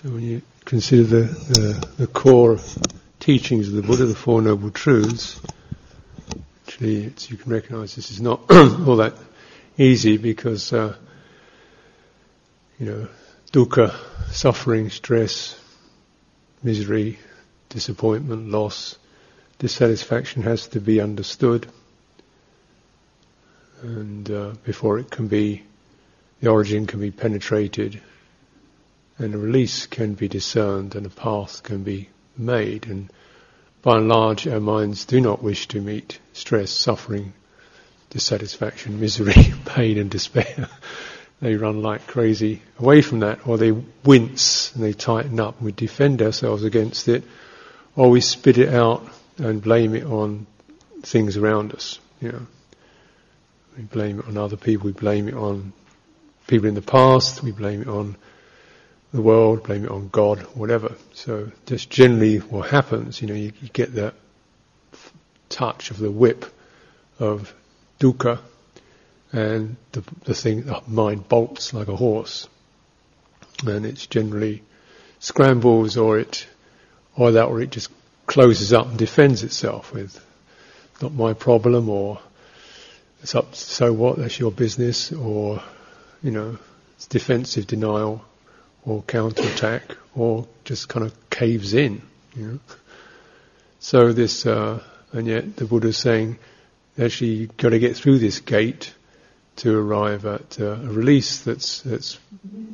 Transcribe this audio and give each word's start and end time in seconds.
So 0.00 0.10
when 0.10 0.22
you 0.22 0.42
consider 0.64 1.02
the, 1.02 1.22
the, 1.22 1.88
the 1.96 2.06
core 2.06 2.60
teachings 3.18 3.66
of 3.66 3.74
the 3.74 3.82
Buddha, 3.82 4.06
the 4.06 4.14
Four 4.14 4.40
Noble 4.40 4.70
Truths, 4.70 5.40
actually 6.64 7.12
you 7.26 7.36
can 7.36 7.50
recognize 7.50 7.96
this 7.96 8.12
is 8.12 8.20
not 8.20 8.42
all 8.48 8.94
that 8.98 9.14
easy 9.76 10.16
because, 10.16 10.72
uh, 10.72 10.94
you 12.78 12.86
know, 12.86 13.08
dukkha, 13.50 13.92
suffering, 14.30 14.88
stress, 14.90 15.58
misery, 16.62 17.18
disappointment, 17.68 18.50
loss, 18.50 18.96
dissatisfaction 19.58 20.42
has 20.42 20.68
to 20.68 20.80
be 20.80 21.00
understood. 21.00 21.66
And 23.82 24.30
uh, 24.30 24.52
before 24.62 25.00
it 25.00 25.10
can 25.10 25.26
be, 25.26 25.64
the 26.40 26.50
origin 26.50 26.86
can 26.86 27.00
be 27.00 27.10
penetrated, 27.10 28.00
and 29.18 29.34
a 29.34 29.38
release 29.38 29.86
can 29.86 30.14
be 30.14 30.28
discerned, 30.28 30.94
and 30.94 31.04
a 31.04 31.10
path 31.10 31.62
can 31.62 31.82
be 31.82 32.08
made. 32.36 32.86
And 32.86 33.10
by 33.82 33.96
and 33.96 34.08
large, 34.08 34.46
our 34.46 34.60
minds 34.60 35.04
do 35.04 35.20
not 35.20 35.42
wish 35.42 35.68
to 35.68 35.80
meet 35.80 36.20
stress, 36.32 36.70
suffering, 36.70 37.32
dissatisfaction, 38.10 39.00
misery, 39.00 39.34
pain, 39.64 39.98
and 39.98 40.10
despair. 40.10 40.68
they 41.40 41.54
run 41.54 41.82
like 41.82 42.06
crazy 42.06 42.62
away 42.78 43.02
from 43.02 43.20
that, 43.20 43.46
or 43.46 43.58
they 43.58 43.72
wince 43.72 44.74
and 44.74 44.84
they 44.84 44.92
tighten 44.92 45.40
up, 45.40 45.56
and 45.56 45.66
we 45.66 45.72
defend 45.72 46.22
ourselves 46.22 46.64
against 46.64 47.08
it, 47.08 47.24
or 47.96 48.10
we 48.10 48.20
spit 48.20 48.58
it 48.58 48.72
out 48.72 49.06
and 49.38 49.62
blame 49.62 49.94
it 49.94 50.04
on 50.04 50.46
things 51.02 51.36
around 51.36 51.72
us. 51.74 51.98
You 52.20 52.32
know, 52.32 52.46
we 53.76 53.82
blame 53.84 54.20
it 54.20 54.26
on 54.26 54.36
other 54.36 54.56
people. 54.56 54.86
We 54.86 54.92
blame 54.92 55.28
it 55.28 55.34
on 55.34 55.72
people 56.46 56.68
in 56.68 56.74
the 56.74 56.82
past. 56.82 57.42
We 57.42 57.52
blame 57.52 57.82
it 57.82 57.88
on 57.88 58.16
the 59.12 59.22
world. 59.22 59.64
Blame 59.64 59.84
it 59.84 59.90
on 59.90 60.08
God. 60.08 60.40
Whatever. 60.54 60.94
So 61.12 61.50
just 61.66 61.90
generally, 61.90 62.38
what 62.38 62.70
happens, 62.70 63.20
you 63.20 63.28
know, 63.28 63.34
you, 63.34 63.52
you 63.60 63.68
get 63.68 63.94
that 63.94 64.14
touch 65.48 65.90
of 65.90 65.98
the 65.98 66.10
whip 66.10 66.46
of 67.18 67.54
dukkha, 67.98 68.38
and 69.32 69.76
the, 69.92 70.02
the 70.24 70.34
thing, 70.34 70.62
the 70.62 70.82
mind 70.86 71.28
bolts 71.28 71.74
like 71.74 71.88
a 71.88 71.96
horse, 71.96 72.48
and 73.66 73.84
it's 73.84 74.06
generally 74.06 74.62
scrambles 75.18 75.96
or 75.96 76.18
it, 76.18 76.46
or 77.16 77.32
that, 77.32 77.46
or 77.46 77.60
it 77.60 77.70
just 77.70 77.90
closes 78.26 78.72
up 78.72 78.86
and 78.88 78.98
defends 78.98 79.42
itself 79.42 79.92
with 79.92 80.24
not 81.00 81.12
my 81.14 81.32
problem 81.32 81.88
or 81.88 82.20
it's 83.22 83.34
up 83.34 83.54
so 83.54 83.92
what 83.92 84.18
that's 84.18 84.38
your 84.38 84.50
business 84.50 85.12
or 85.12 85.62
you 86.22 86.30
know 86.30 86.58
it's 86.96 87.06
defensive 87.06 87.66
denial 87.66 88.22
or 88.88 89.02
counterattack 89.02 89.82
or 90.14 90.46
just 90.64 90.88
kind 90.88 91.04
of 91.06 91.30
caves 91.30 91.74
in 91.74 92.02
you 92.34 92.46
know 92.46 92.58
so 93.80 94.12
this 94.12 94.46
uh, 94.46 94.82
and 95.12 95.26
yet 95.26 95.56
the 95.56 95.64
Buddha 95.64 95.88
is 95.88 95.96
saying 95.96 96.38
actually 96.98 97.30
you've 97.30 97.56
got 97.56 97.70
to 97.70 97.78
get 97.78 97.96
through 97.96 98.18
this 98.18 98.40
gate 98.40 98.94
to 99.56 99.76
arrive 99.76 100.24
at 100.26 100.60
uh, 100.60 100.72
a 100.72 100.88
release 100.88 101.40
that's 101.42 101.80
that's 101.82 102.18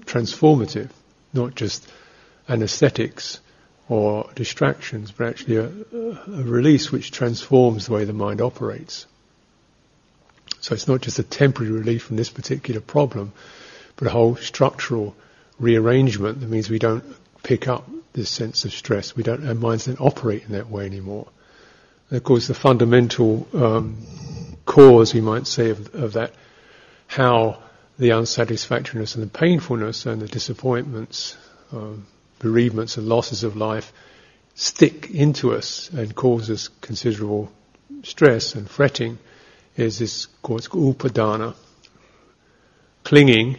transformative 0.06 0.90
not 1.34 1.54
just 1.54 1.90
anesthetics 2.48 3.40
or 3.88 4.30
distractions, 4.34 5.12
but 5.12 5.28
actually 5.28 5.56
a, 5.56 5.66
a, 5.66 6.42
release 6.42 6.90
which 6.90 7.10
transforms 7.10 7.86
the 7.86 7.92
way 7.92 8.04
the 8.04 8.12
mind 8.12 8.40
operates. 8.40 9.06
So 10.60 10.74
it's 10.74 10.88
not 10.88 11.02
just 11.02 11.18
a 11.18 11.22
temporary 11.22 11.72
relief 11.72 12.04
from 12.04 12.16
this 12.16 12.30
particular 12.30 12.80
problem, 12.80 13.32
but 13.96 14.08
a 14.08 14.10
whole 14.10 14.36
structural 14.36 15.14
rearrangement 15.58 16.40
that 16.40 16.48
means 16.48 16.68
we 16.68 16.78
don't 16.78 17.04
pick 17.42 17.68
up 17.68 17.88
this 18.12 18.30
sense 18.30 18.64
of 18.64 18.72
stress. 18.72 19.14
We 19.16 19.22
don't, 19.22 19.46
our 19.46 19.54
minds 19.54 19.86
don't 19.86 20.00
operate 20.00 20.44
in 20.44 20.52
that 20.52 20.70
way 20.70 20.86
anymore. 20.86 21.26
And 22.10 22.16
of 22.16 22.24
course, 22.24 22.46
the 22.46 22.54
fundamental 22.54 23.46
um, 23.52 23.98
cause, 24.66 25.14
we 25.14 25.20
might 25.20 25.46
say, 25.46 25.70
of, 25.70 25.94
of 25.94 26.12
that, 26.14 26.32
how 27.06 27.62
the 27.98 28.10
unsatisfactoriness 28.10 29.14
and 29.14 29.24
the 29.24 29.38
painfulness 29.38 30.06
and 30.06 30.20
the 30.20 30.26
disappointments 30.26 31.36
um, 31.72 32.06
bereavements 32.38 32.96
and 32.96 33.08
losses 33.08 33.44
of 33.44 33.56
life 33.56 33.92
stick 34.54 35.10
into 35.10 35.54
us 35.54 35.90
and 35.90 36.14
cause 36.14 36.50
us 36.50 36.68
considerable 36.80 37.50
stress 38.02 38.54
and 38.54 38.68
fretting 38.68 39.18
is 39.76 39.98
this 39.98 40.26
called 40.42 40.62
upadana. 40.62 41.54
Clinging, 43.02 43.58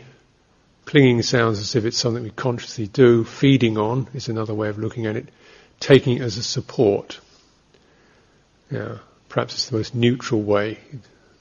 clinging 0.85 1.21
sounds 1.21 1.59
as 1.59 1.75
if 1.75 1.85
it's 1.85 1.97
something 1.97 2.23
we 2.23 2.29
consciously 2.29 2.87
do. 2.87 3.23
Feeding 3.23 3.77
on 3.77 4.07
is 4.13 4.29
another 4.29 4.53
way 4.53 4.69
of 4.69 4.77
looking 4.77 5.05
at 5.05 5.15
it. 5.15 5.27
Taking 5.79 6.17
it 6.17 6.21
as 6.21 6.37
a 6.37 6.43
support. 6.43 7.19
Yeah, 8.71 8.99
perhaps 9.29 9.53
it's 9.55 9.69
the 9.69 9.77
most 9.77 9.93
neutral 9.93 10.41
way 10.41 10.79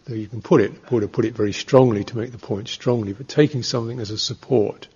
that 0.06 0.18
you 0.18 0.26
can 0.26 0.42
put 0.42 0.60
it. 0.60 0.86
Buddha 0.86 1.08
put 1.08 1.24
it 1.24 1.34
very 1.34 1.52
strongly 1.52 2.04
to 2.04 2.16
make 2.16 2.32
the 2.32 2.38
point 2.38 2.68
strongly, 2.68 3.12
but 3.12 3.28
taking 3.28 3.62
something 3.62 4.00
as 4.00 4.10
a 4.10 4.18
support. 4.18 4.88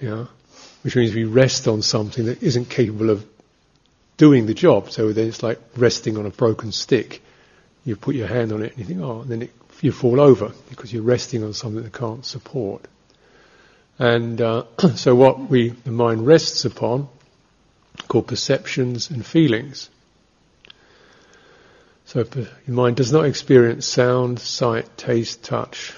Yeah 0.00 0.26
which 0.86 0.94
means 0.94 1.12
we 1.16 1.24
rest 1.24 1.66
on 1.66 1.82
something 1.82 2.26
that 2.26 2.40
isn't 2.44 2.70
capable 2.70 3.10
of 3.10 3.26
doing 4.18 4.46
the 4.46 4.54
job. 4.54 4.88
So 4.88 5.12
then 5.12 5.26
it's 5.26 5.42
like 5.42 5.58
resting 5.76 6.16
on 6.16 6.26
a 6.26 6.30
broken 6.30 6.70
stick. 6.70 7.20
You 7.84 7.96
put 7.96 8.14
your 8.14 8.28
hand 8.28 8.52
on 8.52 8.62
it 8.62 8.70
and 8.70 8.78
you 8.78 8.84
think, 8.84 9.00
oh, 9.00 9.22
and 9.22 9.28
then 9.28 9.42
it, 9.42 9.50
you 9.80 9.90
fall 9.90 10.20
over 10.20 10.52
because 10.70 10.92
you're 10.92 11.02
resting 11.02 11.42
on 11.42 11.54
something 11.54 11.82
that 11.82 11.92
can't 11.92 12.24
support. 12.24 12.86
And 13.98 14.40
uh, 14.40 14.64
so 14.94 15.14
what 15.14 15.38
we 15.38 15.70
the 15.70 15.90
mind 15.90 16.26
rests 16.26 16.64
upon, 16.64 17.08
called 18.08 18.26
perceptions 18.26 19.10
and 19.10 19.24
feelings. 19.24 19.90
So 22.04 22.24
your 22.34 22.46
mind 22.68 22.96
does 22.96 23.12
not 23.12 23.24
experience 23.24 23.84
sound, 23.84 24.38
sight, 24.38 24.96
taste, 24.96 25.42
touch. 25.42 25.92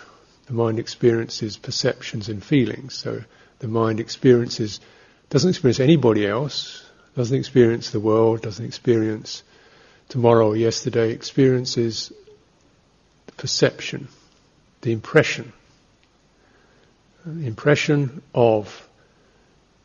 The 0.46 0.54
mind 0.54 0.78
experiences 0.78 1.58
perceptions 1.58 2.30
and 2.30 2.42
feelings. 2.42 2.94
So 2.94 3.22
the 3.58 3.68
mind 3.68 4.00
experiences, 4.00 4.80
doesn't 5.28 5.50
experience 5.50 5.80
anybody 5.80 6.26
else, 6.26 6.88
doesn't 7.14 7.36
experience 7.36 7.90
the 7.90 8.00
world, 8.00 8.40
doesn't 8.40 8.64
experience 8.64 9.42
tomorrow 10.08 10.48
or 10.48 10.56
yesterday, 10.56 11.10
experiences 11.10 12.12
the 13.26 13.32
perception, 13.32 14.08
the 14.80 14.92
impression, 14.92 15.52
the 15.52 15.57
impression 17.24 18.22
of 18.34 18.88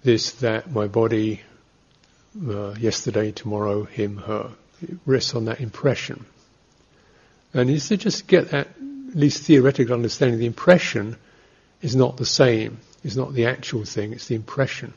this, 0.04 0.32
that, 0.34 0.72
my 0.72 0.88
body, 0.88 1.42
uh, 2.48 2.72
yesterday, 2.76 3.32
tomorrow, 3.32 3.84
him, 3.84 4.18
her. 4.18 4.52
It 4.82 4.98
rests 5.06 5.36
on 5.36 5.46
that 5.46 5.62
impression. 5.62 6.26
And 7.54 7.70
is 7.70 7.88
to 7.90 7.98
just 7.98 8.28
get 8.28 8.50
that, 8.52 8.68
at 8.68 9.16
least 9.16 9.44
theoretical 9.44 9.94
understanding, 9.94 10.40
the 10.40 10.46
impression 10.46 11.18
is 11.82 11.96
not 11.96 12.18
the 12.18 12.26
same 12.26 12.80
It's 13.04 13.18
not 13.18 13.34
the 13.34 13.48
actual 13.48 13.84
thing, 13.84 14.14
it's 14.14 14.28
the 14.28 14.36
impression. 14.36 14.94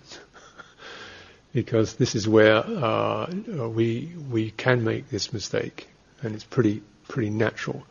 because 1.53 1.95
this 1.95 2.15
is 2.15 2.29
where 2.29 2.59
uh, 2.59 3.29
we 3.69 4.13
we 4.31 4.53
can 4.53 4.85
make 4.85 5.11
this 5.11 5.33
mistake, 5.33 5.89
and 6.23 6.35
it's 6.35 6.45
pretty 6.45 6.83
pretty 7.09 7.31
natural. 7.31 7.85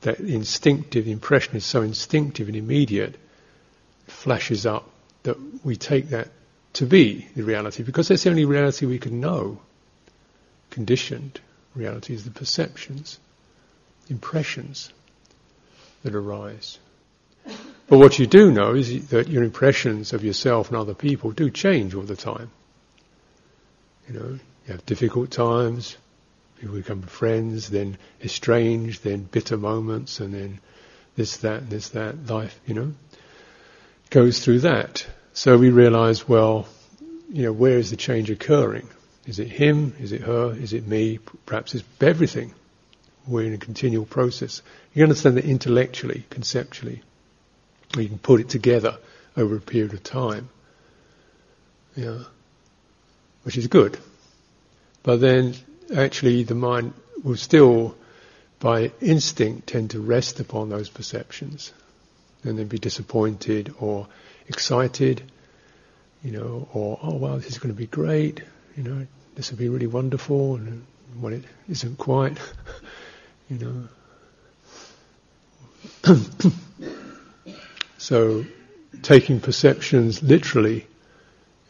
That 0.00 0.18
instinctive 0.20 1.06
impression 1.06 1.56
is 1.56 1.64
so 1.64 1.82
instinctive 1.82 2.48
and 2.48 2.56
immediate, 2.56 3.16
flashes 4.06 4.66
up 4.66 4.88
that 5.22 5.36
we 5.64 5.76
take 5.76 6.10
that 6.10 6.28
to 6.74 6.86
be 6.86 7.26
the 7.34 7.42
reality 7.42 7.82
because 7.82 8.08
that's 8.08 8.24
the 8.24 8.30
only 8.30 8.44
reality 8.44 8.86
we 8.86 8.98
can 8.98 9.20
know. 9.20 9.60
Conditioned 10.70 11.40
reality 11.74 12.14
is 12.14 12.24
the 12.24 12.30
perceptions, 12.30 13.18
impressions 14.08 14.92
that 16.02 16.14
arise. 16.14 16.78
But 17.86 17.98
what 17.98 18.18
you 18.18 18.26
do 18.26 18.50
know 18.50 18.74
is 18.74 19.08
that 19.08 19.28
your 19.28 19.42
impressions 19.42 20.12
of 20.12 20.24
yourself 20.24 20.68
and 20.68 20.76
other 20.76 20.94
people 20.94 21.32
do 21.32 21.50
change 21.50 21.94
all 21.94 22.02
the 22.02 22.16
time. 22.16 22.50
You 24.08 24.18
know, 24.18 24.38
you 24.66 24.72
have 24.72 24.86
difficult 24.86 25.30
times, 25.30 25.96
people 26.58 26.76
become 26.76 27.02
friends, 27.02 27.68
then 27.68 27.98
estranged, 28.22 29.04
then 29.04 29.24
bitter 29.24 29.56
moments, 29.56 30.20
and 30.20 30.32
then 30.32 30.60
this, 31.16 31.38
that, 31.38 31.68
this, 31.68 31.90
that, 31.90 32.26
life, 32.26 32.58
you 32.66 32.74
know, 32.74 32.92
goes 34.14 34.38
through 34.38 34.60
that. 34.60 35.04
So 35.32 35.58
we 35.58 35.70
realize, 35.70 36.28
well, 36.28 36.68
you 37.32 37.42
know, 37.42 37.52
where 37.52 37.78
is 37.78 37.90
the 37.90 37.96
change 37.96 38.30
occurring? 38.30 38.88
Is 39.26 39.40
it 39.40 39.48
him? 39.48 39.96
Is 39.98 40.12
it 40.12 40.20
her? 40.20 40.54
Is 40.54 40.72
it 40.72 40.86
me? 40.86 41.18
Perhaps 41.46 41.74
it's 41.74 41.84
everything. 42.00 42.54
We're 43.26 43.46
in 43.46 43.54
a 43.54 43.58
continual 43.58 44.04
process. 44.04 44.62
You 44.94 45.02
understand 45.02 45.36
that 45.36 45.44
intellectually, 45.44 46.24
conceptually. 46.30 47.02
You 47.96 48.06
can 48.06 48.18
put 48.18 48.40
it 48.40 48.48
together 48.48 48.98
over 49.36 49.56
a 49.56 49.60
period 49.60 49.94
of 49.94 50.04
time. 50.04 50.48
Yeah. 51.96 52.20
Which 53.42 53.56
is 53.56 53.66
good. 53.66 53.98
But 55.02 55.20
then 55.20 55.54
actually 55.94 56.44
the 56.44 56.54
mind 56.54 56.94
will 57.24 57.36
still, 57.36 57.96
by 58.60 58.92
instinct, 59.00 59.66
tend 59.66 59.90
to 59.90 60.00
rest 60.00 60.38
upon 60.38 60.68
those 60.68 60.88
perceptions 60.88 61.72
and 62.44 62.58
then 62.58 62.66
be 62.66 62.78
disappointed 62.78 63.74
or 63.80 64.06
excited. 64.48 65.22
you 66.22 66.32
know, 66.32 66.68
or 66.72 66.98
oh 67.02 67.14
wow, 67.14 67.36
this 67.36 67.48
is 67.48 67.58
going 67.58 67.74
to 67.74 67.78
be 67.78 67.86
great, 67.86 68.42
you 68.76 68.82
know, 68.82 69.06
this 69.34 69.50
will 69.50 69.58
be 69.58 69.68
really 69.68 69.86
wonderful, 69.86 70.56
and 70.56 70.84
when 71.20 71.32
it 71.32 71.44
isn't 71.68 71.98
quite, 71.98 72.38
you 73.50 73.58
know. 73.58 73.88
so, 77.98 78.44
taking 79.02 79.40
perceptions 79.40 80.22
literally 80.22 80.86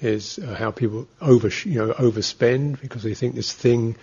is 0.00 0.38
uh, 0.38 0.54
how 0.54 0.70
people 0.70 1.08
over, 1.20 1.48
you 1.64 1.86
know, 1.86 1.92
overspend 1.94 2.80
because 2.80 3.02
they 3.02 3.14
think 3.14 3.34
this 3.34 3.52
thing 3.52 3.96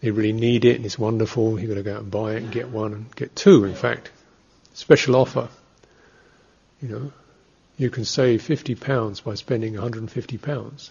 they 0.00 0.10
really 0.10 0.32
need 0.32 0.64
it 0.64 0.76
and 0.76 0.84
it's 0.84 0.98
wonderful. 0.98 1.58
You've 1.60 1.70
got 1.70 1.76
to 1.76 1.82
go 1.82 1.94
out 1.94 2.02
and 2.02 2.10
buy 2.10 2.32
it 2.34 2.42
and 2.42 2.50
get 2.50 2.68
one 2.68 2.92
and 2.92 3.16
get 3.16 3.36
two. 3.36 3.64
In 3.64 3.74
fact, 3.74 4.10
special 4.74 5.16
offer. 5.16 5.48
You 6.82 6.88
know, 6.88 7.12
you 7.78 7.88
can 7.90 8.04
save 8.04 8.42
fifty 8.42 8.74
pounds 8.74 9.20
by 9.20 9.34
spending 9.34 9.74
150 9.74 10.38
pounds. 10.38 10.90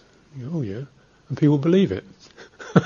oh 0.52 0.62
yeah, 0.62 0.84
and 1.28 1.38
people 1.38 1.58
believe 1.58 1.92
it. 1.92 2.04
you 2.74 2.82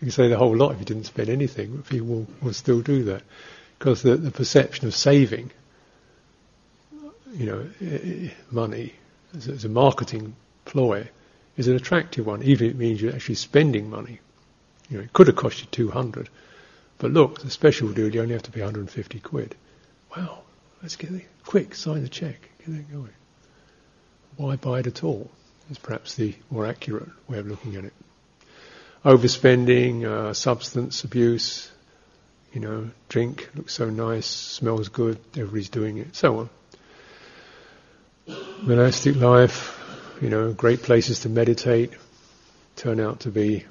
can 0.00 0.10
say 0.10 0.28
the 0.28 0.38
whole 0.38 0.56
lot 0.56 0.72
if 0.72 0.78
you 0.80 0.84
didn't 0.84 1.04
spend 1.04 1.28
anything, 1.28 1.76
but 1.76 1.88
people 1.88 2.06
will, 2.06 2.26
will 2.42 2.52
still 2.52 2.80
do 2.80 3.04
that 3.04 3.22
because 3.78 4.02
the, 4.02 4.16
the 4.16 4.30
perception 4.30 4.86
of 4.86 4.94
saving, 4.94 5.50
you 7.34 7.46
know, 7.46 8.30
money 8.50 8.94
as, 9.36 9.48
as 9.48 9.64
a 9.64 9.68
marketing 9.68 10.34
ploy 10.64 11.06
is 11.56 11.68
an 11.68 11.76
attractive 11.76 12.26
one, 12.26 12.42
even 12.42 12.68
if 12.68 12.74
it 12.74 12.78
means 12.78 13.02
you're 13.02 13.14
actually 13.14 13.34
spending 13.34 13.90
money. 13.90 14.20
You 14.88 14.98
know, 14.98 15.04
it 15.04 15.12
could 15.12 15.26
have 15.26 15.36
cost 15.36 15.60
you 15.60 15.66
200, 15.70 16.28
but 16.98 17.10
look, 17.10 17.42
the 17.42 17.50
special 17.50 17.90
deal, 17.92 18.14
you 18.14 18.22
only 18.22 18.34
have 18.34 18.42
to 18.44 18.50
pay 18.50 18.60
150 18.60 19.20
quid. 19.20 19.54
Wow, 20.16 20.43
let's 20.84 20.96
get 20.96 21.10
it, 21.12 21.24
quick, 21.46 21.74
sign 21.74 22.02
the 22.02 22.10
check, 22.10 22.36
get 22.58 22.76
it 22.76 22.92
going. 22.92 23.08
Why 24.36 24.56
buy 24.56 24.80
it 24.80 24.86
at 24.86 25.02
all? 25.02 25.30
Is 25.70 25.78
perhaps 25.78 26.14
the 26.14 26.34
more 26.50 26.66
accurate 26.66 27.08
way 27.26 27.38
of 27.38 27.46
looking 27.46 27.76
at 27.76 27.86
it. 27.86 27.94
Overspending, 29.02 30.04
uh, 30.04 30.34
substance 30.34 31.02
abuse, 31.02 31.72
you 32.52 32.60
know, 32.60 32.90
drink 33.08 33.48
looks 33.54 33.72
so 33.72 33.88
nice, 33.88 34.26
smells 34.26 34.90
good, 34.90 35.18
everybody's 35.34 35.70
doing 35.70 35.96
it, 35.96 36.14
so 36.14 36.50
on. 38.26 38.36
Monastic 38.60 39.16
life, 39.16 39.80
you 40.20 40.28
know, 40.28 40.52
great 40.52 40.82
places 40.82 41.20
to 41.20 41.30
meditate, 41.30 41.92
turn 42.76 43.00
out 43.00 43.20
to 43.20 43.30
be 43.30 43.64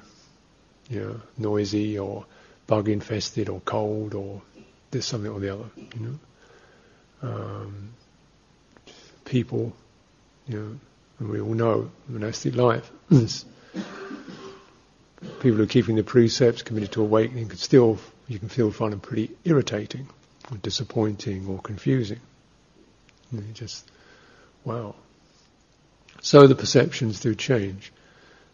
you 0.90 0.98
know, 0.98 1.20
noisy 1.38 1.96
or 1.96 2.26
bug 2.66 2.88
infested 2.88 3.48
or 3.48 3.60
cold 3.60 4.14
or 4.14 4.42
this 4.90 5.06
something 5.06 5.30
or 5.30 5.38
the 5.38 5.54
other, 5.54 5.70
you 5.76 6.00
know. 6.00 6.18
Um, 7.22 7.94
people, 9.24 9.74
you 10.46 10.58
know, 10.58 10.80
and 11.18 11.28
we 11.30 11.40
all 11.40 11.54
know 11.54 11.90
monastic 12.08 12.54
life 12.54 12.90
people 15.40 15.58
who 15.58 15.62
are 15.62 15.66
keeping 15.66 15.96
the 15.96 16.02
precepts, 16.02 16.62
committed 16.62 16.92
to 16.92 17.02
awakening, 17.02 17.48
can 17.48 17.58
still 17.58 17.98
you 18.28 18.38
can 18.38 18.48
feel 18.48 18.70
find 18.70 18.92
them 18.92 19.00
pretty 19.00 19.30
irritating, 19.44 20.08
or 20.50 20.56
disappointing, 20.58 21.46
or 21.46 21.58
confusing. 21.58 22.20
You 23.32 23.40
know, 23.40 23.46
just 23.52 23.90
wow. 24.64 24.94
So 26.22 26.46
the 26.46 26.54
perceptions 26.54 27.20
do 27.20 27.34
change 27.34 27.92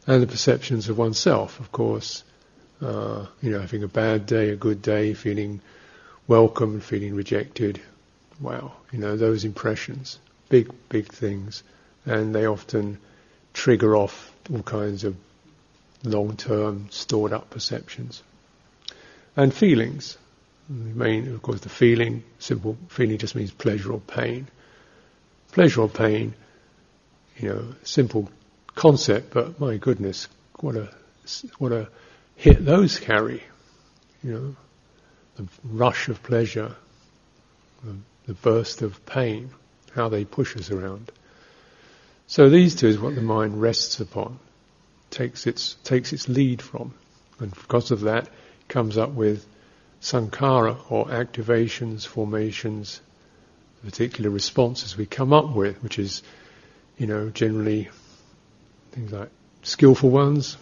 and 0.07 0.23
the 0.23 0.27
perceptions 0.27 0.89
of 0.89 0.99
oneself, 0.99 1.61
of 1.61 1.71
course. 1.71 2.25
Uh, 2.81 3.27
you 3.43 3.51
know, 3.51 3.61
having 3.61 3.83
a 3.83 3.89
bad 3.89 4.25
day, 4.25 4.49
a 4.49 4.57
good 4.57 4.81
day, 4.81 5.13
feeling 5.13 5.61
welcome, 6.27 6.81
feeling 6.81 7.15
rejected. 7.15 7.81
Wow, 8.41 8.73
you 8.91 8.99
know, 8.99 9.17
those 9.17 9.45
impressions, 9.45 10.19
big, 10.49 10.71
big 10.89 11.09
things, 11.09 11.63
and 12.07 12.35
they 12.35 12.47
often 12.47 12.99
trigger 13.53 13.97
off 13.97 14.33
all 14.51 14.63
kinds 14.63 15.05
of 15.05 15.17
long-term 16.05 16.89
stored 16.91 17.33
up 17.33 17.51
perceptions. 17.51 18.23
And 19.37 19.53
feelings. 19.53 20.17
The 20.69 20.75
main, 20.75 21.33
of 21.35 21.43
course, 21.43 21.61
the 21.61 21.69
feeling, 21.69 22.23
simple 22.39 22.77
feeling 22.89 23.19
just 23.19 23.35
means 23.35 23.51
pleasure 23.51 23.93
or 23.93 24.01
pain. 24.01 24.47
Pleasure 25.53 25.83
or 25.83 25.89
pain, 25.89 26.35
you 27.39 27.49
know, 27.49 27.65
simple 27.83 28.31
concept, 28.75 29.35
but 29.35 29.59
my 29.61 29.77
goodness, 29.77 30.29
what 30.61 30.77
a 30.77 30.89
what 31.59 31.73
a 31.73 31.89
hit 32.37 32.65
those 32.65 32.99
carry. 32.99 33.43
You 34.23 34.33
know, 34.33 34.57
the 35.37 35.49
rush 35.65 36.09
of 36.09 36.23
pleasure, 36.23 36.77
the 38.31 38.35
burst 38.35 38.81
of 38.81 39.05
pain, 39.07 39.51
how 39.93 40.09
they 40.09 40.25
push 40.25 40.57
us 40.57 40.71
around. 40.71 41.11
So 42.29 42.49
these 42.49 42.77
two 42.77 42.87
is 42.87 42.97
what 42.97 43.17
the 43.17 43.23
mind 43.23 43.61
rests 43.61 43.99
upon, 43.99 44.39
takes 45.11 45.49
its 45.49 45.75
takes 45.83 46.13
its 46.13 46.29
lead 46.29 46.63
from, 46.63 46.95
and 47.41 47.53
because 47.53 47.91
of 47.91 48.03
that, 48.03 48.29
comes 48.69 48.97
up 48.97 49.11
with 49.11 49.45
sankhara 50.01 50.79
or 50.93 51.07
activations, 51.07 52.07
formations, 52.07 53.01
particular 53.83 54.31
responses 54.31 54.97
we 54.97 55.07
come 55.07 55.33
up 55.33 55.53
with, 55.53 55.83
which 55.83 55.99
is, 55.99 56.23
you 56.99 57.09
know, 57.09 57.31
generally 57.31 57.89
things 58.93 59.11
like 59.11 59.31
skillful 59.63 60.11
ones, 60.11 60.57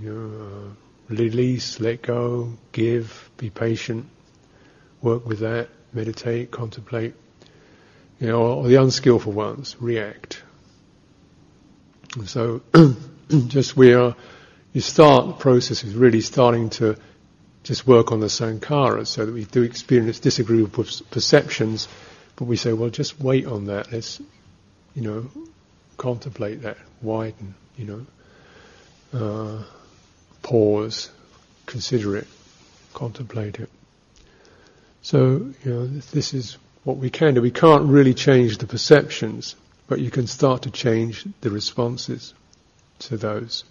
you 0.00 0.14
know, 0.14 0.46
uh, 0.46 1.14
release, 1.14 1.78
let 1.78 2.00
go, 2.00 2.54
give, 2.72 3.30
be 3.36 3.50
patient, 3.50 4.06
work 5.02 5.26
with 5.26 5.40
that, 5.40 5.68
meditate, 5.92 6.50
contemplate. 6.50 7.14
You 8.20 8.28
know, 8.28 8.42
or 8.42 8.68
the 8.68 8.76
unskillful 8.76 9.32
ones, 9.32 9.76
react. 9.80 10.42
And 12.14 12.28
so, 12.28 12.62
just 13.48 13.76
we 13.76 13.94
are, 13.94 14.14
you 14.72 14.80
start 14.80 15.26
the 15.26 15.32
process 15.32 15.82
is 15.82 15.94
really 15.94 16.20
starting 16.20 16.70
to 16.70 16.96
just 17.62 17.86
work 17.86 18.12
on 18.12 18.20
the 18.20 18.26
sankharas 18.26 19.06
so 19.08 19.26
that 19.26 19.32
we 19.32 19.44
do 19.44 19.62
experience 19.62 20.18
disagreeable 20.18 20.84
perceptions, 21.10 21.88
but 22.36 22.44
we 22.44 22.56
say, 22.56 22.72
well, 22.72 22.90
just 22.90 23.20
wait 23.20 23.46
on 23.46 23.66
that. 23.66 23.92
Let's, 23.92 24.20
you 24.94 25.02
know, 25.02 25.30
contemplate 25.96 26.62
that, 26.62 26.76
widen, 27.00 27.54
you 27.76 28.06
know, 29.12 29.18
uh, 29.18 29.64
pause, 30.42 31.10
consider 31.66 32.16
it, 32.16 32.26
contemplate 32.94 33.58
it. 33.60 33.70
So, 35.12 35.52
you 35.62 35.70
know, 35.70 35.86
this 35.86 36.32
is 36.32 36.56
what 36.84 36.96
we 36.96 37.10
can 37.10 37.34
do. 37.34 37.42
We 37.42 37.50
can't 37.50 37.84
really 37.84 38.14
change 38.14 38.56
the 38.56 38.66
perceptions, 38.66 39.56
but 39.86 40.00
you 40.00 40.10
can 40.10 40.26
start 40.26 40.62
to 40.62 40.70
change 40.70 41.26
the 41.42 41.50
responses 41.50 42.32
to 43.00 43.18
those. 43.18 43.64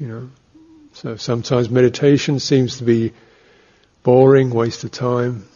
You 0.00 0.08
know, 0.08 0.30
so 0.94 1.14
sometimes 1.14 1.70
meditation 1.70 2.40
seems 2.40 2.78
to 2.78 2.84
be 2.84 3.12
boring, 4.02 4.50
waste 4.50 4.82
of 4.82 4.90
time, 4.90 5.46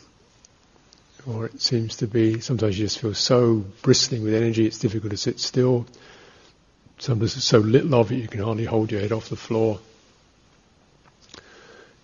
or 1.26 1.46
it 1.46 1.60
seems 1.60 1.96
to 1.96 2.06
be, 2.06 2.38
sometimes 2.38 2.78
you 2.78 2.84
just 2.84 3.00
feel 3.00 3.14
so 3.14 3.64
bristling 3.82 4.22
with 4.22 4.34
energy 4.34 4.66
it's 4.66 4.78
difficult 4.78 5.10
to 5.10 5.16
sit 5.16 5.40
still. 5.40 5.84
Sometimes 6.98 7.36
it's 7.36 7.44
so 7.44 7.58
little 7.58 7.96
of 7.96 8.12
it 8.12 8.18
you 8.18 8.28
can 8.28 8.40
hardly 8.40 8.66
hold 8.66 8.92
your 8.92 9.00
head 9.00 9.10
off 9.10 9.30
the 9.30 9.34
floor. 9.34 9.80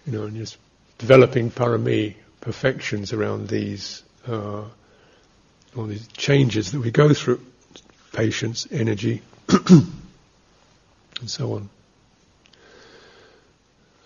You 0.05 0.11
know, 0.11 0.25
and 0.25 0.37
just 0.37 0.59
developing 0.99 1.50
parami, 1.50 2.14
perfections 2.40 3.12
around 3.12 3.49
these, 3.49 4.02
uh, 4.26 4.64
all 5.76 5.85
these 5.87 6.07
changes 6.09 6.73
that 6.73 6.81
we 6.81 6.90
go 6.90 7.14
through, 7.14 7.40
patience, 8.12 8.67
energy, 8.71 9.23
and 9.69 9.87
so 11.26 11.55
on. 11.55 11.71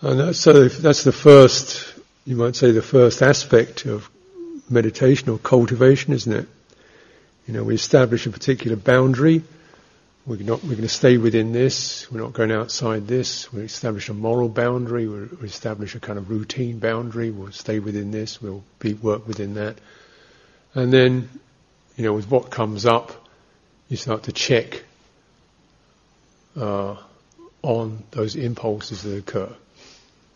And 0.01 0.19
that's, 0.19 0.39
so 0.39 0.67
that's 0.67 1.03
the 1.03 1.11
first, 1.11 1.95
you 2.25 2.35
might 2.35 2.55
say, 2.55 2.71
the 2.71 2.81
first 2.81 3.21
aspect 3.21 3.85
of 3.85 4.09
meditation 4.69 5.29
or 5.29 5.37
cultivation, 5.37 6.13
isn't 6.13 6.33
it? 6.33 6.47
You 7.47 7.53
know, 7.53 7.63
we 7.63 7.75
establish 7.75 8.25
a 8.25 8.29
particular 8.29 8.75
boundary 8.75 9.43
we're 10.25 10.37
not, 10.37 10.63
we're 10.63 10.69
going 10.69 10.83
to 10.83 10.89
stay 10.89 11.17
within 11.17 11.51
this, 11.51 12.09
we're 12.09 12.21
not 12.21 12.31
going 12.31 12.51
outside 12.51 13.07
this, 13.07 13.51
we 13.51 13.61
establish 13.63 14.07
a 14.07 14.13
moral 14.13 14.47
boundary, 14.47 15.05
we 15.07 15.27
establish 15.45 15.95
a 15.95 15.99
kind 15.99 16.17
of 16.17 16.29
routine 16.29 16.79
boundary, 16.79 17.29
we'll 17.29 17.51
stay 17.51 17.79
within 17.79 18.11
this, 18.11 18.41
we'll 18.41 18.63
be, 18.79 18.93
work 18.93 19.27
within 19.27 19.55
that. 19.55 19.77
And 20.73 20.93
then, 20.93 21.29
you 21.97 22.05
know, 22.05 22.13
with 22.13 22.31
what 22.31 22.51
comes 22.51 22.85
up, 22.85 23.27
you 23.89 23.97
start 23.97 24.23
to 24.23 24.31
check 24.31 24.83
uh, 26.55 26.95
on 27.61 28.03
those 28.11 28.37
impulses 28.37 29.03
that 29.03 29.17
occur, 29.17 29.53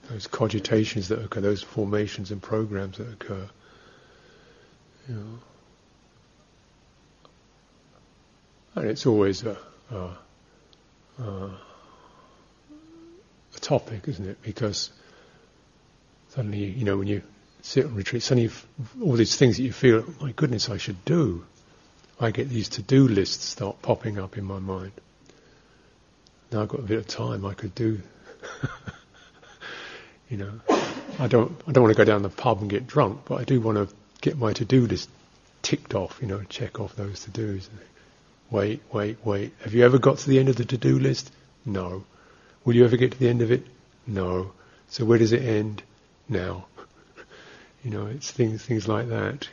those 0.09 0.27
cogitations 0.27 1.07
that 1.07 1.23
occur, 1.23 1.39
those 1.39 1.63
formations 1.63 2.31
and 2.31 2.41
programs 2.41 2.97
that 2.97 3.09
occur. 3.09 3.47
You 5.07 5.15
know. 5.15 5.39
And 8.75 8.89
it's 8.89 9.05
always 9.05 9.43
a 9.43 9.57
uh, 9.91 10.13
uh, 11.21 11.49
a 13.55 13.59
topic, 13.59 14.07
isn't 14.07 14.27
it? 14.27 14.41
Because 14.41 14.91
suddenly, 16.29 16.65
you 16.65 16.85
know, 16.85 16.97
when 16.97 17.07
you 17.07 17.21
sit 17.61 17.85
and 17.85 17.95
retreat, 17.95 18.23
suddenly 18.23 18.51
all 19.01 19.13
these 19.13 19.35
things 19.35 19.57
that 19.57 19.63
you 19.63 19.73
feel, 19.73 20.05
my 20.21 20.31
goodness, 20.31 20.69
I 20.69 20.77
should 20.77 21.03
do. 21.05 21.45
I 22.19 22.31
get 22.31 22.49
these 22.49 22.69
to-do 22.69 23.07
lists 23.07 23.45
start 23.45 23.81
popping 23.81 24.17
up 24.17 24.37
in 24.37 24.43
my 24.43 24.59
mind. 24.59 24.91
Now 26.51 26.61
I've 26.61 26.69
got 26.69 26.79
a 26.79 26.83
bit 26.83 26.97
of 26.97 27.07
time, 27.07 27.45
I 27.45 27.53
could 27.53 27.75
do, 27.75 28.01
you 30.29 30.37
know, 30.37 30.59
I 31.19 31.27
don't, 31.27 31.51
I 31.67 31.71
don't 31.71 31.83
want 31.83 31.95
to 31.95 31.97
go 31.97 32.05
down 32.05 32.21
the 32.21 32.29
pub 32.29 32.61
and 32.61 32.69
get 32.69 32.87
drunk, 32.87 33.21
but 33.25 33.41
I 33.41 33.43
do 33.43 33.59
want 33.59 33.77
to 33.77 33.93
get 34.21 34.37
my 34.37 34.53
to-do 34.53 34.87
list 34.87 35.09
ticked 35.61 35.93
off, 35.93 36.19
you 36.21 36.27
know, 36.27 36.41
check 36.43 36.79
off 36.79 36.95
those 36.95 37.23
to-dos. 37.25 37.69
Wait, 38.49 38.81
wait, 38.91 39.17
wait. 39.25 39.53
Have 39.63 39.73
you 39.73 39.83
ever 39.83 39.99
got 39.99 40.19
to 40.19 40.29
the 40.29 40.39
end 40.39 40.49
of 40.49 40.55
the 40.55 40.65
to-do 40.65 40.99
list? 40.99 41.31
No. 41.65 42.05
Will 42.63 42.75
you 42.75 42.85
ever 42.85 42.95
get 42.95 43.11
to 43.11 43.19
the 43.19 43.27
end 43.27 43.41
of 43.41 43.51
it? 43.51 43.65
No. 44.05 44.53
So 44.87 45.03
where 45.03 45.17
does 45.17 45.33
it 45.33 45.41
end? 45.41 45.83
Now. 46.29 46.65
you 47.83 47.91
know, 47.91 48.07
it's 48.07 48.31
things, 48.31 48.63
things 48.63 48.87
like 48.87 49.09
that. 49.09 49.49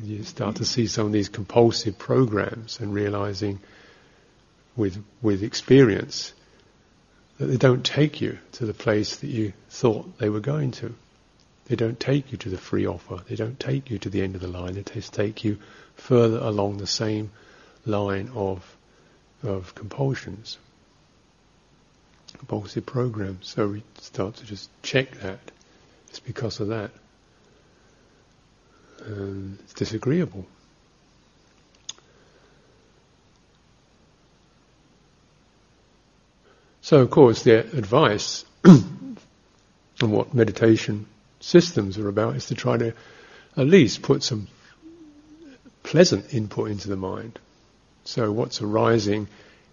You 0.00 0.22
start 0.22 0.56
to 0.56 0.64
see 0.64 0.86
some 0.86 1.06
of 1.06 1.12
these 1.12 1.28
compulsive 1.28 1.98
programs 1.98 2.78
and 2.78 2.94
realizing 2.94 3.58
with, 4.76 5.02
with 5.20 5.42
experience 5.42 6.32
that 7.38 7.46
they 7.46 7.56
don't 7.56 7.84
take 7.84 8.20
you 8.20 8.38
to 8.52 8.66
the 8.66 8.74
place 8.74 9.16
that 9.16 9.28
you 9.28 9.52
thought 9.70 10.18
they 10.18 10.28
were 10.28 10.40
going 10.40 10.70
to. 10.72 10.94
They 11.66 11.76
don't 11.76 11.98
take 11.98 12.30
you 12.30 12.38
to 12.38 12.48
the 12.48 12.56
free 12.58 12.86
offer. 12.86 13.20
They 13.28 13.34
don't 13.34 13.58
take 13.58 13.90
you 13.90 13.98
to 13.98 14.08
the 14.08 14.22
end 14.22 14.36
of 14.36 14.40
the 14.40 14.48
line. 14.48 14.74
They 14.74 14.82
just 14.82 15.12
take 15.12 15.44
you 15.44 15.58
further 15.96 16.38
along 16.38 16.78
the 16.78 16.86
same 16.86 17.30
line 17.88 18.30
of 18.34 18.76
of 19.42 19.74
compulsions, 19.74 20.58
compulsive 22.38 22.84
programs. 22.84 23.48
So 23.48 23.68
we 23.68 23.82
start 23.98 24.36
to 24.36 24.44
just 24.44 24.70
check 24.82 25.12
that. 25.20 25.38
It's 26.08 26.20
because 26.20 26.60
of 26.60 26.68
that. 26.68 26.90
And 29.04 29.58
it's 29.60 29.74
disagreeable. 29.74 30.44
So, 36.80 37.00
of 37.00 37.10
course, 37.10 37.42
the 37.42 37.58
advice 37.58 38.44
on 38.64 39.16
what 40.00 40.32
meditation 40.32 41.06
systems 41.40 41.98
are 41.98 42.08
about 42.08 42.36
is 42.36 42.46
to 42.46 42.54
try 42.54 42.78
to 42.78 42.94
at 43.56 43.66
least 43.66 44.02
put 44.02 44.22
some 44.22 44.48
pleasant 45.82 46.32
input 46.32 46.70
into 46.70 46.88
the 46.88 46.96
mind. 46.96 47.38
So, 48.08 48.32
what's 48.32 48.62
arising 48.62 49.28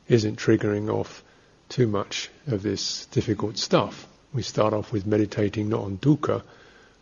isn't 0.10 0.38
triggering 0.38 0.90
off 0.90 1.24
too 1.70 1.88
much 1.88 2.30
of 2.48 2.62
this 2.62 3.06
difficult 3.06 3.58
stuff. 3.58 4.06
We 4.34 4.42
start 4.42 4.74
off 4.74 4.92
with 4.92 5.08
meditating 5.08 5.70
not 5.70 5.86
on 5.86 6.00
dukkha, 6.00 6.44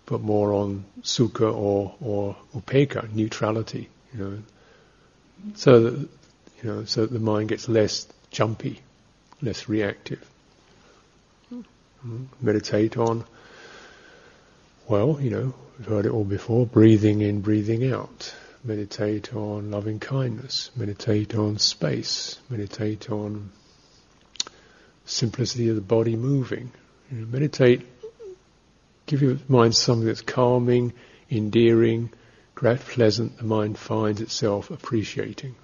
but 0.05 0.21
more 0.21 0.53
on 0.53 0.85
sukha 1.01 1.51
or, 1.51 1.95
or 1.99 2.35
upekkha, 2.53 3.11
neutrality, 3.11 3.89
you 4.13 4.19
know. 4.19 4.37
So 5.55 5.79
that, 5.79 5.99
you 6.61 6.69
know, 6.69 6.85
so 6.85 7.07
the 7.07 7.17
mind 7.17 7.49
gets 7.49 7.67
less 7.67 8.07
jumpy 8.29 8.81
less 9.41 9.67
reactive. 9.67 10.23
Hmm. 11.49 12.25
Meditate 12.41 12.95
on, 12.95 13.25
well, 14.87 15.17
you 15.19 15.31
know, 15.31 15.55
we've 15.79 15.87
heard 15.87 16.05
it 16.05 16.11
all 16.11 16.25
before, 16.25 16.67
breathing 16.67 17.21
in, 17.21 17.41
breathing 17.41 17.91
out. 17.91 18.35
Meditate 18.63 19.33
on 19.33 19.71
loving 19.71 19.99
kindness. 19.99 20.71
Meditate 20.75 21.35
on 21.35 21.57
space. 21.57 22.39
Meditate 22.49 23.09
on 23.09 23.51
simplicity 25.05 25.69
of 25.69 25.75
the 25.75 25.81
body 25.81 26.15
moving. 26.15 26.71
You 27.11 27.19
know, 27.19 27.27
meditate, 27.27 27.85
give 29.05 29.21
your 29.21 29.37
mind 29.47 29.75
something 29.75 30.07
that's 30.07 30.21
calming, 30.21 30.93
endearing, 31.29 32.11
pleasant, 32.55 33.37
the 33.37 33.43
mind 33.43 33.77
finds 33.77 34.21
itself 34.21 34.71
appreciating. 34.71 35.55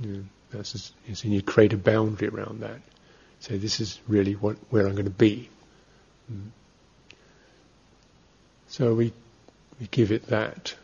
You 0.00 0.08
know, 0.08 0.24
that's 0.50 0.72
just, 0.72 0.92
and 1.06 1.32
you 1.32 1.42
create 1.42 1.72
a 1.72 1.76
boundary 1.76 2.28
around 2.28 2.60
that. 2.60 2.80
So 3.40 3.56
this 3.56 3.80
is 3.80 4.00
really 4.08 4.34
what, 4.34 4.56
where 4.70 4.86
I'm 4.86 4.92
going 4.92 5.04
to 5.04 5.10
be. 5.10 5.48
Mm. 6.32 6.48
So 8.68 8.94
we, 8.94 9.12
we 9.78 9.86
give 9.90 10.12
it 10.12 10.26
that. 10.26 10.74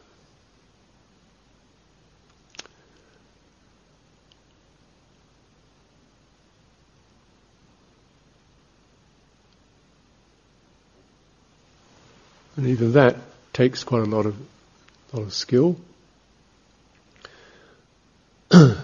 And 12.57 12.67
even 12.69 12.93
that 12.93 13.17
takes 13.53 13.85
quite 13.85 14.03
a 14.03 14.07
lot 14.07 14.25
of, 14.25 14.35
lot 15.13 15.23
of 15.23 15.35
skill. 15.35 15.77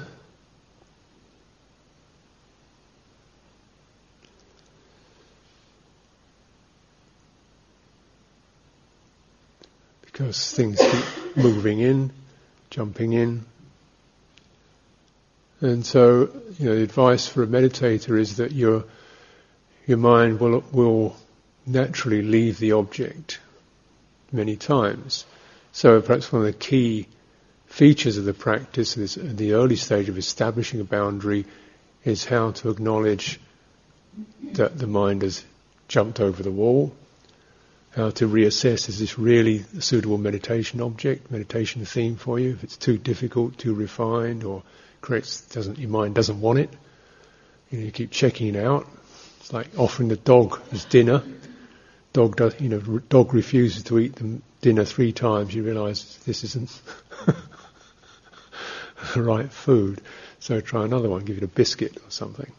because 10.02 10.52
things 10.52 10.78
keep 10.78 11.36
moving 11.36 11.80
in, 11.80 12.12
jumping 12.68 13.14
in. 13.14 13.46
And 15.62 15.86
so, 15.86 16.28
you 16.58 16.68
know, 16.68 16.74
the 16.76 16.82
advice 16.82 17.26
for 17.26 17.42
a 17.42 17.46
meditator 17.46 18.18
is 18.18 18.36
that 18.36 18.52
your 18.52 18.84
your 19.86 19.98
mind 19.98 20.40
will 20.40 20.62
will 20.72 21.16
naturally 21.64 22.20
leave 22.20 22.58
the 22.58 22.72
object 22.72 23.38
many 24.32 24.56
times. 24.56 25.24
So 25.72 26.00
perhaps 26.00 26.32
one 26.32 26.42
of 26.42 26.46
the 26.46 26.58
key 26.58 27.08
features 27.66 28.18
of 28.18 28.24
the 28.24 28.34
practice 28.34 28.96
is 28.96 29.16
at 29.16 29.36
the 29.36 29.54
early 29.54 29.76
stage 29.76 30.08
of 30.08 30.18
establishing 30.18 30.80
a 30.80 30.84
boundary 30.84 31.46
is 32.04 32.24
how 32.24 32.50
to 32.50 32.70
acknowledge 32.70 33.40
that 34.52 34.78
the 34.78 34.86
mind 34.86 35.22
has 35.22 35.44
jumped 35.88 36.20
over 36.20 36.42
the 36.42 36.50
wall 36.50 36.92
how 37.94 38.08
to 38.08 38.26
reassess 38.26 38.88
is 38.88 38.98
this 38.98 39.18
really 39.18 39.64
a 39.76 39.82
suitable 39.82 40.18
meditation 40.18 40.80
object, 40.80 41.30
meditation 41.30 41.84
theme 41.84 42.16
for 42.16 42.38
you? 42.38 42.50
If 42.50 42.64
it's 42.64 42.76
too 42.76 42.96
difficult, 42.96 43.58
too 43.58 43.74
refined, 43.74 44.44
or 44.44 44.62
creates 45.00 45.42
doesn't 45.48 45.78
your 45.78 45.90
mind 45.90 46.14
doesn't 46.14 46.40
want 46.40 46.58
it, 46.58 46.70
you 47.70 47.78
know, 47.78 47.84
you 47.84 47.92
keep 47.92 48.10
checking 48.10 48.54
it 48.54 48.56
out. 48.56 48.86
It's 49.40 49.52
like 49.52 49.68
offering 49.76 50.08
the 50.08 50.16
dog 50.16 50.60
as 50.72 50.84
dinner. 50.86 51.22
Dog 52.12 52.36
does, 52.36 52.60
you 52.60 52.68
know, 52.68 52.78
dog 53.08 53.32
refuses 53.32 53.84
to 53.84 53.98
eat 53.98 54.16
the 54.16 54.40
dinner 54.60 54.84
three 54.84 55.12
times. 55.12 55.54
You 55.54 55.62
realise 55.62 56.16
this 56.26 56.44
isn't 56.44 56.80
the 59.14 59.22
right 59.22 59.50
food, 59.50 60.00
so 60.38 60.60
try 60.60 60.84
another 60.84 61.08
one. 61.08 61.24
Give 61.24 61.38
it 61.38 61.42
a 61.42 61.48
biscuit 61.48 61.96
or 61.96 62.10
something. 62.10 62.50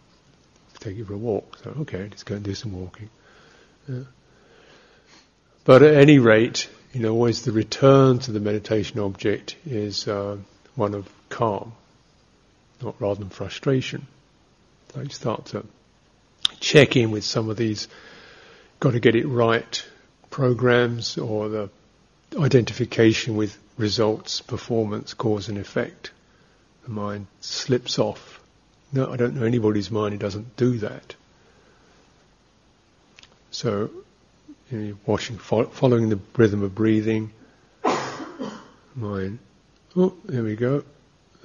Take 0.79 0.97
it 0.97 1.05
for 1.05 1.13
a 1.13 1.17
walk. 1.17 1.59
So 1.63 1.75
okay, 1.81 2.07
just 2.09 2.25
go 2.25 2.35
and 2.35 2.43
do 2.43 2.55
some 2.55 2.73
walking. 2.73 3.09
Yeah. 3.87 4.03
But 5.65 5.83
at 5.83 5.95
any 5.95 6.19
rate, 6.19 6.67
you 6.91 7.01
know, 7.01 7.13
always 7.13 7.43
the 7.43 7.51
return 7.51 8.19
to 8.19 8.31
the 8.31 8.39
meditation 8.39 8.99
object 8.99 9.55
is 9.65 10.07
uh, 10.07 10.37
one 10.75 10.93
of 10.93 11.09
calm, 11.29 11.73
not 12.81 12.95
rather 12.99 13.19
than 13.19 13.29
frustration. 13.29 14.07
So 14.93 15.01
you 15.01 15.09
start 15.09 15.45
to 15.47 15.65
check 16.59 16.95
in 16.95 17.11
with 17.11 17.23
some 17.23 17.49
of 17.49 17.57
these 17.57 17.87
got 18.83 18.91
to 18.91 18.99
get 18.99 19.15
it 19.15 19.25
right 19.25 19.85
programs 20.29 21.17
or 21.17 21.47
the 21.47 21.69
identification 22.37 23.37
with 23.37 23.57
results, 23.77 24.41
performance, 24.41 25.13
cause 25.13 25.47
and 25.47 25.57
effect. 25.57 26.11
The 26.83 26.89
mind 26.89 27.27
slips 27.39 27.97
off. 27.97 28.41
No, 28.91 29.09
I 29.09 29.15
don't 29.15 29.35
know 29.35 29.45
anybody's 29.45 29.89
mind 29.89 30.11
who 30.11 30.19
doesn't 30.19 30.57
do 30.57 30.79
that. 30.79 31.15
So 33.51 33.89
you 34.69 34.77
know, 34.77 34.97
watching, 35.05 35.37
following 35.37 36.09
the 36.09 36.19
rhythm 36.35 36.61
of 36.61 36.75
breathing. 36.75 37.31
Mind. 38.95 39.39
Oh, 39.95 40.13
there 40.25 40.43
we 40.43 40.57
go. 40.57 40.83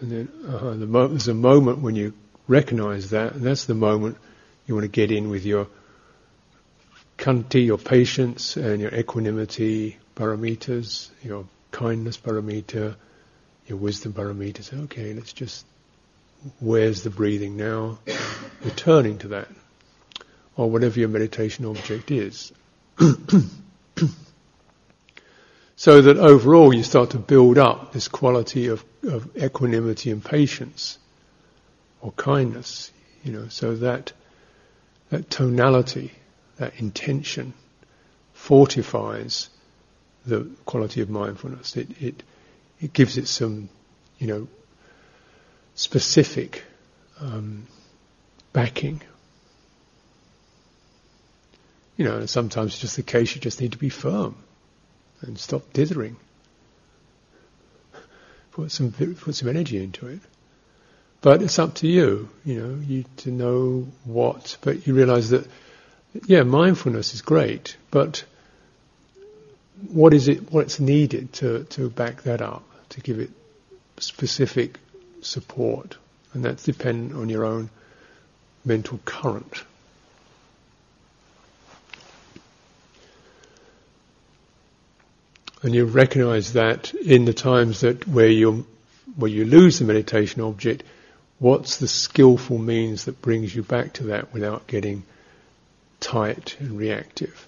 And 0.01 0.11
then 0.11 0.29
uh, 0.45 0.71
the 0.75 0.87
mo- 0.87 1.07
there's 1.07 1.29
a 1.29 1.35
moment 1.35 1.79
when 1.83 1.95
you 1.95 2.15
recognize 2.49 3.11
that, 3.11 3.35
and 3.35 3.47
that's 3.47 3.67
the 3.67 3.75
moment 3.75 4.17
you 4.67 4.75
want 4.75 4.83
to 4.87 4.89
get 4.89 5.13
in 5.13 5.31
with 5.31 5.47
your 5.47 5.69
khanti, 7.19 7.67
your 7.67 7.79
patience, 7.79 8.57
and 8.57 8.81
your 8.81 8.95
equanimity 8.95 9.99
paramitas, 10.17 11.11
your 11.23 11.45
kindness 11.71 12.17
paramita, 12.17 12.97
your 13.67 13.79
wisdom 13.79 14.15
paramita. 14.15 14.63
Say, 14.63 14.77
okay, 14.79 15.13
let's 15.13 15.33
just, 15.33 15.67
where's 16.61 17.03
the 17.03 17.11
breathing 17.11 17.57
now? 17.57 17.99
Returning 18.65 19.19
to 19.19 19.29
that. 19.29 19.49
Or 20.57 20.71
whatever 20.71 20.99
your 20.99 21.09
meditation 21.11 21.67
object 21.67 22.11
is. 22.11 22.53
so 25.77 26.03
that 26.03 26.17
overall 26.17 26.75
you 26.75 26.83
start 26.83 27.11
to 27.11 27.19
build 27.19 27.59
up 27.59 27.93
this 27.93 28.09
quality 28.09 28.69
of, 28.69 28.85
of 29.03 29.37
equanimity 29.37 30.11
and 30.11 30.25
patience 30.25 30.99
or 32.01 32.13
kindness, 32.13 32.91
you 33.23 33.33
know, 33.33 33.49
so 33.49 33.77
that 33.77 34.13
that 35.11 35.31
tonality, 35.31 36.13
that 36.59 36.75
intention 36.79 37.55
fortifies 38.33 39.49
the 40.27 40.49
quality 40.65 41.01
of 41.01 41.11
mindfulness. 41.11 41.77
It, 41.77 41.89
it, 42.03 42.23
it 42.81 42.93
gives 42.93 43.17
it 43.19 43.27
some, 43.27 43.69
you 44.19 44.27
know, 44.27 44.49
specific 45.75 46.65
um, 47.21 47.67
backing. 48.53 49.01
You 51.97 52.05
know, 52.05 52.27
sometimes 52.27 52.73
it's 52.73 52.81
just 52.81 52.97
the 52.97 53.03
case 53.03 53.35
you 53.35 53.41
just 53.41 53.61
need 53.61 53.73
to 53.73 53.79
be 53.79 53.89
firm 53.89 54.37
and 55.21 55.39
stop 55.39 55.73
dithering. 55.73 56.17
Put 58.53 58.71
some 58.71 58.93
put 58.93 59.35
some 59.35 59.49
energy 59.49 59.83
into 59.83 60.07
it. 60.09 60.21
But 61.21 61.43
it's 61.43 61.59
up 61.59 61.75
to 61.77 61.89
you, 61.89 62.29
you 62.45 62.61
know, 62.61 62.81
you 62.81 63.05
to 63.19 63.31
know 63.31 63.89
what. 64.05 64.57
But 64.61 64.87
you 64.87 64.95
realise 64.95 65.31
that, 65.31 65.49
yeah, 66.27 66.43
mindfulness 66.43 67.15
is 67.15 67.23
great, 67.23 67.77
but 67.91 68.25
what 69.89 70.15
is 70.15 70.29
it? 70.29 70.53
What's 70.53 70.81
needed 70.81 71.33
to 71.35 71.65
to 71.65 71.91
back 71.91 72.23
that 72.23 72.43
up, 72.43 72.65
to 72.91 73.01
give 73.01 73.21
it 73.21 73.31
specific 73.99 74.79
support, 75.21 75.97
and 76.33 76.45
that's 76.45 76.65
dependent 76.65 77.15
on 77.15 77.29
your 77.29 77.45
own 77.45 77.71
mental 78.65 78.99
current. 79.05 79.65
And 85.63 85.75
you 85.75 85.87
recognize 85.87 86.53
that 86.53 86.95
in 86.95 87.25
the 87.25 87.35
times 87.35 87.81
that 87.81 88.07
where 88.07 88.29
you 88.29 88.67
where 89.17 89.31
you 89.31 89.45
lose 89.45 89.79
the 89.79 89.85
meditation 89.85 90.41
object, 90.41 90.85
what's 91.39 91.79
the 91.79 91.89
skillful 91.89 92.59
means 92.59 93.07
that 93.07 93.21
brings 93.21 93.55
you 93.55 93.63
back 93.63 93.95
to 93.95 94.05
that 94.05 94.33
without 94.33 94.67
getting 94.67 95.03
tight 96.01 96.57
and 96.61 96.79
reactive? 96.79 97.47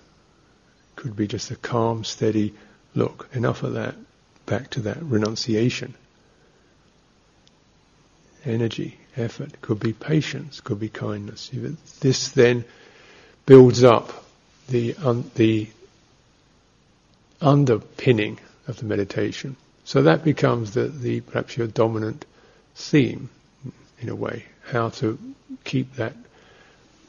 Could 0.96 1.16
be 1.16 1.26
just 1.26 1.50
a 1.50 1.56
calm, 1.56 2.04
steady 2.04 2.54
look. 2.94 3.28
Enough 3.32 3.62
of 3.62 3.74
that. 3.74 3.94
Back 4.46 4.70
to 4.70 4.80
that 4.80 5.02
renunciation. 5.02 5.94
Energy, 8.44 8.98
effort. 9.16 9.60
Could 9.60 9.80
be 9.80 9.92
patience. 9.92 10.60
Could 10.60 10.80
be 10.80 10.88
kindness. 10.88 11.50
This 12.00 12.28
then 12.30 12.64
builds 13.46 13.84
up 13.84 14.24
the 14.68 14.94
un- 14.96 15.30
the 15.34 15.68
underpinning 17.40 18.38
of 18.66 18.76
the 18.78 18.84
meditation. 18.84 19.56
So 19.84 20.02
that 20.02 20.24
becomes 20.24 20.72
the, 20.72 20.88
the 20.88 21.20
perhaps 21.20 21.56
your 21.56 21.66
dominant 21.66 22.24
theme 22.74 23.30
in 24.00 24.08
a 24.08 24.14
way, 24.14 24.44
how 24.64 24.90
to 24.90 25.18
keep 25.64 25.94
that 25.96 26.14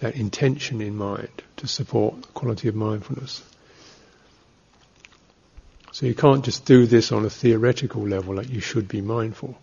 that 0.01 0.15
intention 0.15 0.81
in 0.81 0.95
mind 0.95 1.29
to 1.57 1.67
support 1.67 2.21
the 2.21 2.27
quality 2.29 2.67
of 2.67 2.75
mindfulness. 2.75 3.43
So 5.93 6.05
you 6.05 6.15
can't 6.15 6.43
just 6.43 6.65
do 6.65 6.85
this 6.85 7.11
on 7.11 7.25
a 7.25 7.29
theoretical 7.29 8.07
level, 8.07 8.35
like 8.35 8.49
you 8.49 8.61
should 8.61 8.87
be 8.87 9.01
mindful, 9.01 9.57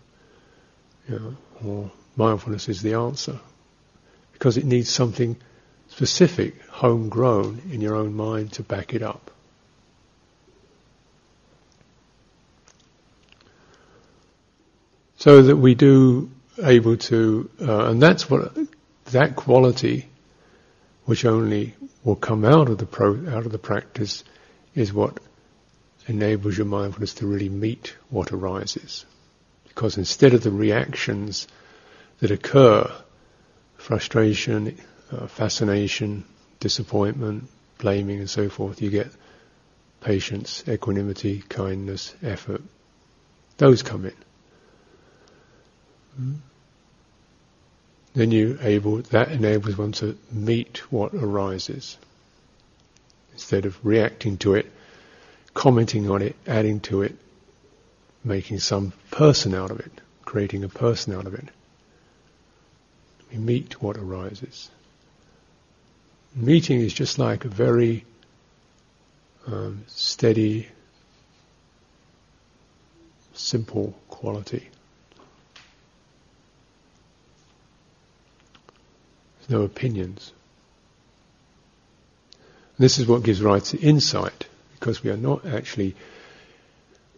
you 1.07 1.19
know, 1.19 1.35
or 1.65 1.91
mindfulness 2.15 2.69
is 2.69 2.81
the 2.81 2.93
answer, 2.93 3.39
because 4.33 4.57
it 4.57 4.65
needs 4.65 4.89
something 4.89 5.35
specific, 5.89 6.61
homegrown 6.67 7.61
in 7.71 7.81
your 7.81 7.95
own 7.95 8.13
mind 8.13 8.53
to 8.53 8.63
back 8.63 8.93
it 8.93 9.01
up. 9.01 9.31
So 15.17 15.41
that 15.41 15.57
we 15.57 15.75
do 15.75 16.31
able 16.63 16.95
to, 16.95 17.49
uh, 17.61 17.87
and 17.87 18.01
that's 18.01 18.29
what 18.29 18.55
that 19.11 19.35
quality, 19.35 20.08
which 21.09 21.25
only 21.25 21.73
will 22.03 22.15
come 22.15 22.45
out 22.45 22.69
of 22.69 22.77
the 22.77 22.85
pro, 22.85 23.15
out 23.29 23.43
of 23.43 23.51
the 23.51 23.57
practice, 23.57 24.23
is 24.75 24.93
what 24.93 25.19
enables 26.05 26.55
your 26.55 26.67
mindfulness 26.67 27.15
to 27.15 27.25
really 27.25 27.49
meet 27.49 27.95
what 28.11 28.31
arises. 28.31 29.07
Because 29.67 29.97
instead 29.97 30.35
of 30.35 30.43
the 30.43 30.51
reactions 30.51 31.47
that 32.19 32.29
occur, 32.29 32.91
frustration, 33.77 34.77
uh, 35.11 35.25
fascination, 35.25 36.25
disappointment, 36.59 37.49
blaming, 37.79 38.19
and 38.19 38.29
so 38.29 38.47
forth, 38.47 38.79
you 38.79 38.91
get 38.91 39.07
patience, 40.01 40.63
equanimity, 40.67 41.39
kindness, 41.49 42.13
effort. 42.21 42.61
Those 43.57 43.81
come 43.81 44.05
in. 44.05 44.15
Mm-hmm 46.21 46.48
then 48.13 48.31
you 48.31 48.57
able 48.61 48.97
that 48.97 49.31
enables 49.31 49.77
one 49.77 49.91
to 49.93 50.17
meet 50.31 50.77
what 50.91 51.13
arises 51.13 51.97
instead 53.33 53.65
of 53.65 53.77
reacting 53.85 54.37
to 54.37 54.55
it, 54.55 54.69
commenting 55.53 56.09
on 56.09 56.21
it, 56.21 56.35
adding 56.47 56.79
to 56.79 57.01
it, 57.03 57.15
making 58.23 58.59
some 58.59 58.91
person 59.11 59.53
out 59.53 59.71
of 59.71 59.79
it, 59.79 59.91
creating 60.25 60.63
a 60.63 60.69
person 60.69 61.13
out 61.13 61.25
of 61.25 61.33
it. 61.33 61.47
We 63.31 63.37
meet 63.37 63.81
what 63.81 63.97
arises. 63.97 64.69
Meeting 66.35 66.81
is 66.81 66.93
just 66.93 67.17
like 67.17 67.45
a 67.45 67.47
very 67.47 68.05
um, 69.47 69.83
steady, 69.87 70.67
simple 73.33 73.97
quality. 74.09 74.67
No 79.49 79.63
opinions. 79.63 80.31
This 82.77 82.97
is 82.97 83.07
what 83.07 83.23
gives 83.23 83.41
rise 83.41 83.71
to 83.71 83.79
insight, 83.79 84.47
because 84.79 85.03
we 85.03 85.09
are 85.09 85.17
not 85.17 85.45
actually, 85.45 85.95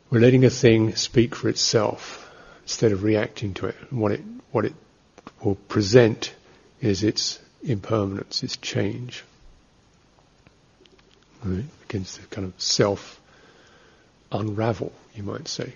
we're 0.10 0.20
letting 0.22 0.44
a 0.44 0.50
thing 0.50 0.96
speak 0.96 1.36
for 1.36 1.50
itself 1.50 2.32
instead 2.64 2.92
of 2.92 3.04
reacting 3.04 3.54
to 3.56 3.68
it. 3.68 3.76
And 3.90 4.00
what 4.00 4.12
it, 4.14 4.22
what 4.52 4.66
it 4.66 4.74
will 5.44 5.56
present 5.56 6.34
is 6.82 7.04
its 7.04 7.40
impermanence, 7.64 8.42
its 8.42 8.58
change. 8.58 9.24
And 11.44 11.60
it 11.60 11.88
begins 11.88 12.18
to 12.18 12.26
kind 12.28 12.48
of 12.48 12.60
self 12.60 13.22
unravel, 14.32 14.92
you 15.14 15.24
might 15.24 15.48
say. 15.48 15.74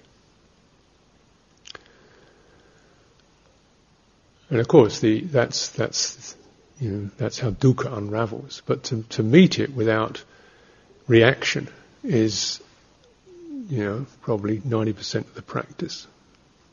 And 4.50 4.60
of 4.60 4.68
course, 4.68 5.00
the, 5.00 5.22
that's, 5.22 5.70
that's 5.70 6.36
you 6.80 7.12
that's 7.18 7.40
how 7.40 7.52
dukkha 7.52 7.96
unravels. 7.96 8.62
But 8.66 8.84
to, 8.86 9.04
to 9.10 9.24
meet 9.24 9.60
it 9.60 9.74
without 9.74 10.24
reaction 11.08 11.70
is, 12.04 12.62
you 13.70 13.84
know, 13.84 14.06
probably 14.22 14.60
90% 14.60 15.16
of 15.16 15.36
the 15.36 15.42
practice, 15.42 16.08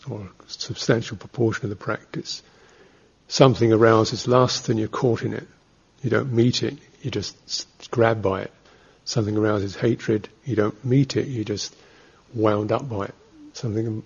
or 0.09 0.21
a 0.21 0.51
substantial 0.51 1.17
proportion 1.17 1.65
of 1.65 1.71
the 1.71 1.77
practice. 1.77 2.43
Something 3.29 3.73
arouses 3.73 4.27
lust 4.27 4.69
and 4.69 4.79
you're 4.79 4.89
caught 4.89 5.23
in 5.23 5.33
it. 5.33 5.49
You 6.03 6.11
don't 6.11 6.33
meet 6.33 6.63
it, 6.63 6.77
you 7.01 7.11
just 7.11 7.67
grab 7.91 8.21
by 8.21 8.43
it. 8.43 8.53
Something 9.05 9.37
arouses 9.37 9.77
hatred, 9.77 10.29
you 10.45 10.57
don't 10.57 10.85
meet 10.85 11.17
it, 11.17 11.29
you 11.29 11.45
just 11.45 11.75
wound 12.35 12.73
up 12.73 12.89
by 12.89 13.07
it. 13.07 13.15
Something 13.55 14.03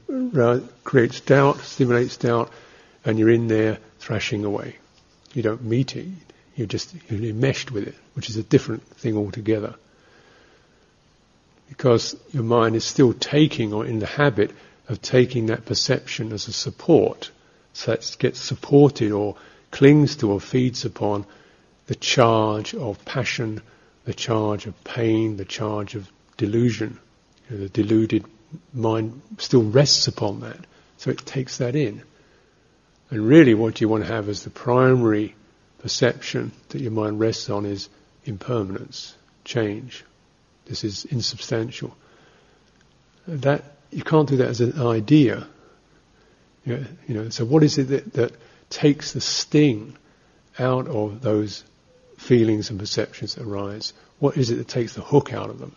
creates 0.85 1.21
doubt, 1.21 1.61
stimulates 1.61 2.17
doubt, 2.17 2.51
and 3.05 3.19
you're 3.19 3.31
in 3.31 3.49
there 3.49 3.79
thrashing 3.99 4.45
away. 4.45 4.77
You 5.37 5.42
don't 5.42 5.64
meet 5.64 5.94
it. 5.96 6.07
You're 6.55 6.66
just 6.66 6.94
you're 7.11 7.20
enmeshed 7.20 7.70
with 7.70 7.87
it, 7.87 7.94
which 8.14 8.31
is 8.31 8.38
a 8.38 8.42
different 8.42 8.83
thing 8.96 9.18
altogether. 9.18 9.75
Because 11.68 12.16
your 12.33 12.42
mind 12.42 12.75
is 12.75 12.85
still 12.85 13.12
taking 13.12 13.75
or 13.75 13.85
in 13.85 13.99
the 13.99 14.07
habit 14.07 14.51
of 14.88 15.03
taking 15.03 15.46
that 15.46 15.66
perception 15.66 16.33
as 16.33 16.49
a 16.49 16.55
support. 16.55 17.31
So 17.75 17.92
it 17.92 18.16
gets 18.18 18.40
supported 18.40 19.12
or 19.12 19.37
clings 19.70 20.16
to 20.16 20.33
or 20.33 20.40
feeds 20.40 20.87
upon 20.87 21.27
the 21.87 21.96
charge 21.96 22.75
of 22.75 23.05
passion, 23.05 23.61
the 24.07 24.14
charge 24.14 24.64
of 24.64 24.85
pain, 24.85 25.37
the 25.37 25.44
charge 25.44 25.96
of 25.96 26.11
delusion. 26.38 26.99
You 27.51 27.57
know, 27.57 27.62
the 27.64 27.68
deluded 27.68 28.25
mind 28.72 29.20
still 29.37 29.64
rests 29.64 30.09
upon 30.09 30.40
that. 30.40 30.61
So 30.96 31.11
it 31.11 31.18
takes 31.27 31.59
that 31.59 31.77
in. 31.77 32.05
And 33.11 33.27
really 33.27 33.55
what 33.55 33.81
you 33.81 33.88
want 33.88 34.05
to 34.05 34.12
have 34.12 34.29
as 34.29 34.45
the 34.45 34.51
primary 34.51 35.35
perception 35.79 36.53
that 36.71 36.81
your 36.81 36.90
mind 36.90 37.21
rests 37.21 37.49
on 37.49 37.64
is 37.64 37.88
impermanence, 38.25 39.14
change. 39.45 40.05
This 40.66 40.83
is 40.83 41.05
insubstantial. 41.05 41.97
That 43.29 43.62
you 43.90 44.03
can't 44.03 44.29
do 44.29 44.38
that 44.38 44.49
as 44.49 44.61
an 44.61 44.81
idea. 44.81 45.47
You 46.64 46.87
know, 47.09 47.29
so 47.29 47.45
what 47.45 47.62
is 47.62 47.79
it 47.79 47.85
that, 47.88 48.12
that 48.14 48.33
takes 48.71 49.12
the 49.12 49.21
sting 49.21 49.97
out 50.59 50.88
of 50.88 51.23
those 51.23 51.62
feelings 52.19 52.71
and 52.71 52.79
perceptions 52.81 53.37
that 53.37 53.47
arise? 53.47 53.92
What 54.19 54.37
is 54.37 54.51
it 54.51 54.57
that 54.57 54.69
takes 54.69 54.95
the 54.95 55.03
hook 55.03 55.33
out 55.33 55.51
of 55.51 55.61
them? 55.61 55.77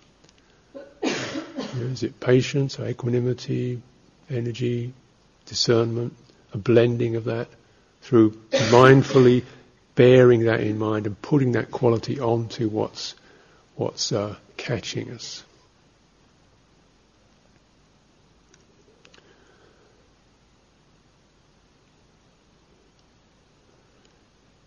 You 1.04 1.86
know, 1.86 1.92
is 1.92 2.02
it 2.02 2.20
patience 2.20 2.80
or 2.80 2.88
equanimity, 2.88 3.82
energy, 4.30 4.94
discernment? 5.46 6.16
A 6.54 6.58
blending 6.58 7.16
of 7.16 7.26
that 7.26 7.48
through 8.02 8.32
mindfully 8.72 9.44
bearing 9.96 10.46
that 10.46 10.62
in 10.62 10.78
mind 10.78 11.06
and 11.06 11.22
putting 11.22 11.52
that 11.54 11.72
quality 11.72 12.20
onto 12.20 12.70
what's 12.70 13.16
what's 13.76 14.12
uh, 14.12 14.36
catching 14.58 15.12
us. 15.12 15.44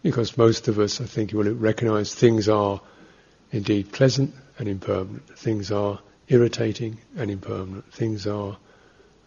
Because 0.03 0.37
most 0.37 0.67
of 0.67 0.79
us, 0.79 1.01
I 1.01 1.05
think, 1.05 1.33
will 1.33 1.53
recognize 1.55 2.13
things 2.13 2.49
are 2.49 2.81
indeed 3.53 3.93
pleasant 3.93 4.35
and 4.59 4.69
impermanent. 4.69 5.39
Things 5.39 5.71
are 5.71 6.01
irritating 6.29 6.99
and 7.17 7.31
impermanent. 7.31 7.93
Things 7.93 8.27
are 8.27 8.57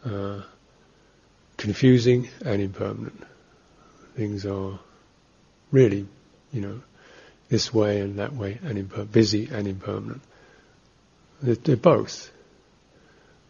uh, 0.03 0.41
confusing 1.57 2.29
and 2.43 2.61
impermanent. 2.61 3.23
Things 4.15 4.45
are 4.45 4.79
really, 5.71 6.07
you 6.51 6.61
know, 6.61 6.81
this 7.49 7.73
way 7.73 7.99
and 7.99 8.19
that 8.19 8.33
way 8.33 8.59
and 8.63 8.77
imper- 8.77 9.11
busy 9.11 9.49
and 9.51 9.67
impermanent. 9.67 10.21
They're, 11.41 11.55
they're 11.55 11.75
both. 11.75 12.31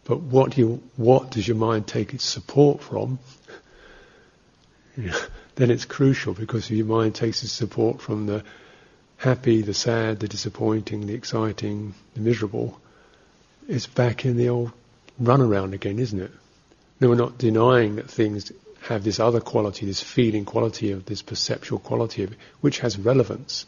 But 0.04 0.20
what 0.20 0.56
you, 0.56 0.82
what 0.96 1.30
does 1.30 1.46
your 1.46 1.56
mind 1.56 1.86
take 1.86 2.14
its 2.14 2.24
support 2.24 2.82
from? 2.82 3.18
then 4.96 5.70
it's 5.70 5.84
crucial 5.84 6.34
because 6.34 6.66
if 6.66 6.76
your 6.76 6.86
mind 6.86 7.14
takes 7.14 7.42
its 7.42 7.52
support 7.52 8.00
from 8.00 8.26
the 8.26 8.44
happy, 9.16 9.62
the 9.62 9.74
sad, 9.74 10.20
the 10.20 10.28
disappointing, 10.28 11.06
the 11.06 11.14
exciting, 11.14 11.94
the 12.14 12.20
miserable. 12.20 12.80
It's 13.68 13.86
back 13.86 14.24
in 14.24 14.36
the 14.36 14.48
old 14.50 14.72
runaround 15.20 15.72
again, 15.72 15.98
isn't 15.98 16.20
it? 16.20 16.30
No, 17.00 17.08
we're 17.08 17.16
not 17.16 17.38
denying 17.38 17.96
that 17.96 18.10
things 18.10 18.52
have 18.82 19.04
this 19.04 19.20
other 19.20 19.40
quality, 19.40 19.84
this 19.86 20.02
feeling 20.02 20.44
quality 20.44 20.92
of 20.92 21.04
this 21.04 21.22
perceptual 21.22 21.78
quality 21.78 22.22
of 22.22 22.32
it, 22.32 22.38
which 22.60 22.78
has 22.78 22.98
relevance. 22.98 23.66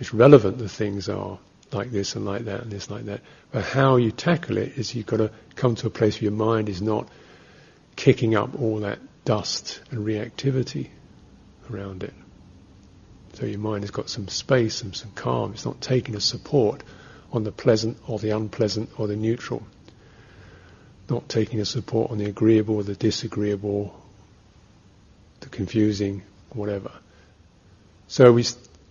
It's 0.00 0.12
relevant 0.12 0.58
that 0.58 0.68
things 0.68 1.08
are 1.08 1.38
like 1.72 1.90
this 1.90 2.14
and 2.14 2.24
like 2.24 2.44
that 2.44 2.62
and 2.62 2.70
this 2.70 2.90
like 2.90 3.06
that. 3.06 3.20
But 3.52 3.64
how 3.64 3.96
you 3.96 4.10
tackle 4.10 4.58
it 4.58 4.76
is 4.76 4.94
you've 4.94 5.06
got 5.06 5.18
to 5.18 5.30
come 5.54 5.74
to 5.76 5.86
a 5.86 5.90
place 5.90 6.16
where 6.16 6.30
your 6.30 6.32
mind 6.32 6.68
is 6.68 6.82
not 6.82 7.08
kicking 7.96 8.34
up 8.34 8.60
all 8.60 8.80
that 8.80 8.98
dust 9.24 9.80
and 9.90 10.06
reactivity 10.06 10.88
around 11.70 12.02
it. 12.02 12.14
So 13.34 13.46
your 13.46 13.58
mind 13.58 13.84
has 13.84 13.90
got 13.90 14.10
some 14.10 14.28
space 14.28 14.82
and 14.82 14.94
some 14.96 15.12
calm. 15.14 15.52
It's 15.52 15.64
not 15.64 15.80
taking 15.80 16.16
a 16.16 16.20
support 16.20 16.82
on 17.32 17.44
the 17.44 17.52
pleasant 17.52 17.98
or 18.06 18.18
the 18.18 18.30
unpleasant 18.30 18.90
or 18.98 19.06
the 19.06 19.16
neutral. 19.16 19.62
Not 21.08 21.28
taking 21.28 21.60
a 21.60 21.64
support 21.64 22.10
on 22.10 22.18
the 22.18 22.26
agreeable 22.26 22.82
the 22.82 22.94
disagreeable, 22.94 23.98
the 25.40 25.48
confusing, 25.48 26.22
whatever. 26.50 26.90
So 28.08 28.32
we, 28.32 28.44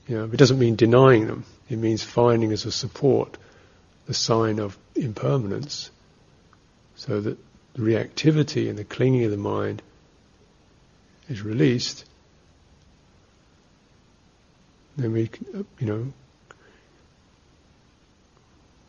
you 0.08 0.17
know, 0.17 0.25
it 0.25 0.38
doesn't 0.38 0.60
mean 0.60 0.75
denying 0.75 1.27
them. 1.27 1.45
It 1.69 1.77
means 1.77 2.03
finding 2.03 2.51
as 2.51 2.65
a 2.65 2.71
support 2.71 3.38
the 4.08 4.13
sign 4.13 4.60
of 4.60 4.77
impermanence, 4.95 5.91
so 6.95 7.19
that 7.19 7.38
the 7.73 7.82
reactivity 7.82 8.69
and 8.69 8.77
the 8.77 8.84
clinging 8.84 9.25
of 9.25 9.32
the 9.32 9.38
mind 9.38 9.82
is 11.30 11.41
released. 11.41 12.06
Then 14.95 15.12
we, 15.12 15.30
you 15.80 15.86
know, 15.86 16.13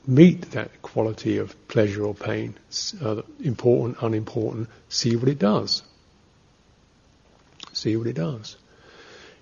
meet 0.09 0.53
that 0.53 0.81
quality 0.81 1.37
of 1.37 1.55
pleasure 1.69 2.03
or 2.03 2.15
pain, 2.15 2.57
uh, 3.03 3.21
important, 3.41 3.99
unimportant, 4.01 4.69
see 4.89 5.15
what 5.15 5.29
it 5.29 5.39
does. 5.39 5.83
See 7.75 7.95
what 7.95 8.07
it 8.07 8.15
does. 8.15 8.57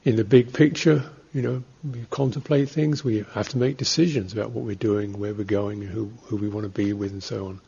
In 0.05 0.17
the 0.17 0.25
big 0.25 0.53
picture, 0.53 1.09
you 1.33 1.43
know, 1.43 1.63
we 1.85 2.05
contemplate 2.11 2.69
things, 2.69 3.05
we 3.05 3.25
have 3.35 3.49
to 3.51 3.59
make 3.59 3.77
decisions 3.77 4.33
about 4.33 4.51
what 4.51 4.65
we're 4.65 4.75
doing, 4.75 5.19
where 5.19 5.33
we're 5.33 5.45
going, 5.45 5.83
who, 5.83 6.11
who 6.25 6.37
we 6.37 6.49
want 6.49 6.65
to 6.65 6.69
be 6.69 6.93
with, 6.93 7.13
and 7.13 7.23
so 7.23 7.47
on. 7.47 7.61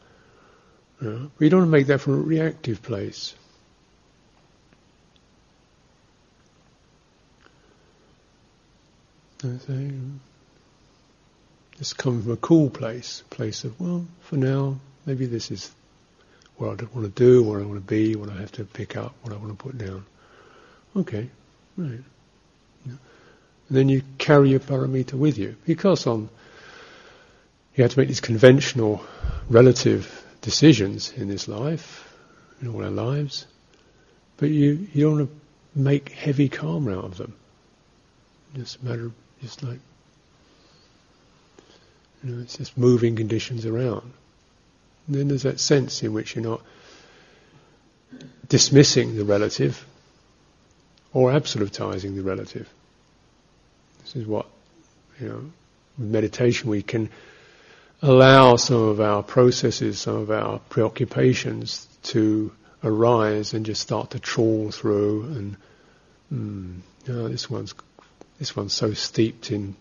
You 1.00 1.10
know? 1.10 1.30
We 1.38 1.48
don't 1.48 1.60
want 1.60 1.70
to 1.70 1.78
make 1.78 1.86
that 1.86 2.00
from 2.00 2.14
a 2.14 2.22
reactive 2.22 2.82
place. 2.82 3.34
Just 11.78 11.96
come 11.96 12.22
from 12.22 12.32
a 12.32 12.36
cool 12.36 12.70
place, 12.70 13.22
a 13.30 13.34
place 13.34 13.64
of, 13.64 13.80
well, 13.80 14.06
for 14.20 14.36
now, 14.36 14.78
maybe 15.06 15.26
this 15.26 15.50
is 15.50 15.70
what 16.56 16.72
I 16.72 16.74
don't 16.74 16.94
want 16.94 17.14
to 17.14 17.24
do, 17.24 17.42
what 17.42 17.60
I 17.60 17.64
want 17.64 17.74
to 17.74 17.80
be, 17.80 18.16
what 18.16 18.28
I 18.28 18.36
have 18.36 18.52
to 18.52 18.64
pick 18.64 18.96
up, 18.96 19.14
what 19.22 19.32
I 19.32 19.36
want 19.36 19.56
to 19.56 19.64
put 19.64 19.78
down. 19.78 20.04
Okay, 20.96 21.28
right. 21.76 22.00
And 22.84 22.98
then 23.76 23.88
you 23.88 24.02
carry 24.16 24.50
your 24.50 24.60
paramita 24.60 25.12
with 25.12 25.38
you. 25.38 25.54
Because 25.66 26.06
on 26.06 26.28
you 27.78 27.84
have 27.84 27.92
to 27.92 28.00
make 28.00 28.08
these 28.08 28.20
conventional 28.20 29.04
relative 29.48 30.24
decisions 30.40 31.12
in 31.12 31.28
this 31.28 31.46
life, 31.46 32.12
in 32.60 32.66
all 32.66 32.82
our 32.82 32.90
lives, 32.90 33.46
but 34.36 34.50
you, 34.50 34.88
you 34.92 35.04
don't 35.04 35.16
want 35.18 35.30
to 35.30 35.80
make 35.80 36.08
heavy 36.08 36.48
karma 36.48 36.98
out 36.98 37.04
of 37.04 37.18
them. 37.18 37.36
It's 38.56 38.76
a 38.82 38.84
matter 38.84 39.06
of 39.06 39.12
just 39.40 39.62
like 39.62 39.78
you 42.22 42.34
know, 42.34 42.42
it's 42.42 42.56
just 42.56 42.76
moving 42.76 43.16
conditions 43.16 43.66
around. 43.66 44.12
And 45.06 45.16
then 45.16 45.28
there's 45.28 45.42
that 45.42 45.60
sense 45.60 46.02
in 46.02 46.12
which 46.12 46.34
you're 46.34 46.44
not 46.44 46.62
dismissing 48.48 49.16
the 49.16 49.24
relative 49.24 49.86
or 51.12 51.32
absolutizing 51.32 52.14
the 52.14 52.22
relative. 52.22 52.68
This 54.02 54.16
is 54.16 54.26
what, 54.26 54.46
you 55.20 55.28
know, 55.28 55.50
with 55.98 56.08
meditation 56.08 56.70
we 56.70 56.82
can 56.82 57.10
allow 58.02 58.56
some 58.56 58.82
of 58.82 59.00
our 59.00 59.22
processes, 59.22 59.98
some 59.98 60.16
of 60.16 60.30
our 60.30 60.58
preoccupations 60.70 61.86
to 62.04 62.52
arise 62.84 63.54
and 63.54 63.66
just 63.66 63.80
start 63.80 64.10
to 64.10 64.20
trawl 64.20 64.70
through 64.70 65.24
and, 65.24 65.56
mm, 66.32 66.80
oh, 67.08 67.28
this 67.28 67.50
one's, 67.50 67.74
this 68.38 68.54
one's 68.54 68.72
so 68.72 68.92
steeped 68.92 69.50
in 69.50 69.74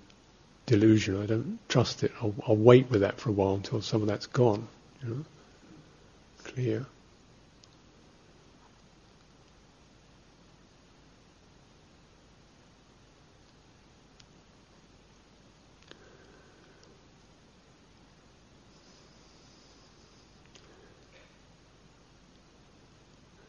delusion. 0.68 1.20
I 1.22 1.26
don't 1.26 1.60
trust 1.68 2.04
it. 2.04 2.12
I'll, 2.22 2.36
I'll, 2.46 2.56
wait 2.56 2.92
with 2.92 3.02
that 3.02 3.20
for 3.20 3.30
a 3.30 3.34
while 3.34 3.56
until 3.56 3.82
some 3.82 4.02
of 4.02 4.08
that's 4.08 4.28
gone. 4.28 4.68
You 5.02 5.10
know, 5.10 5.26
clear. 6.44 6.86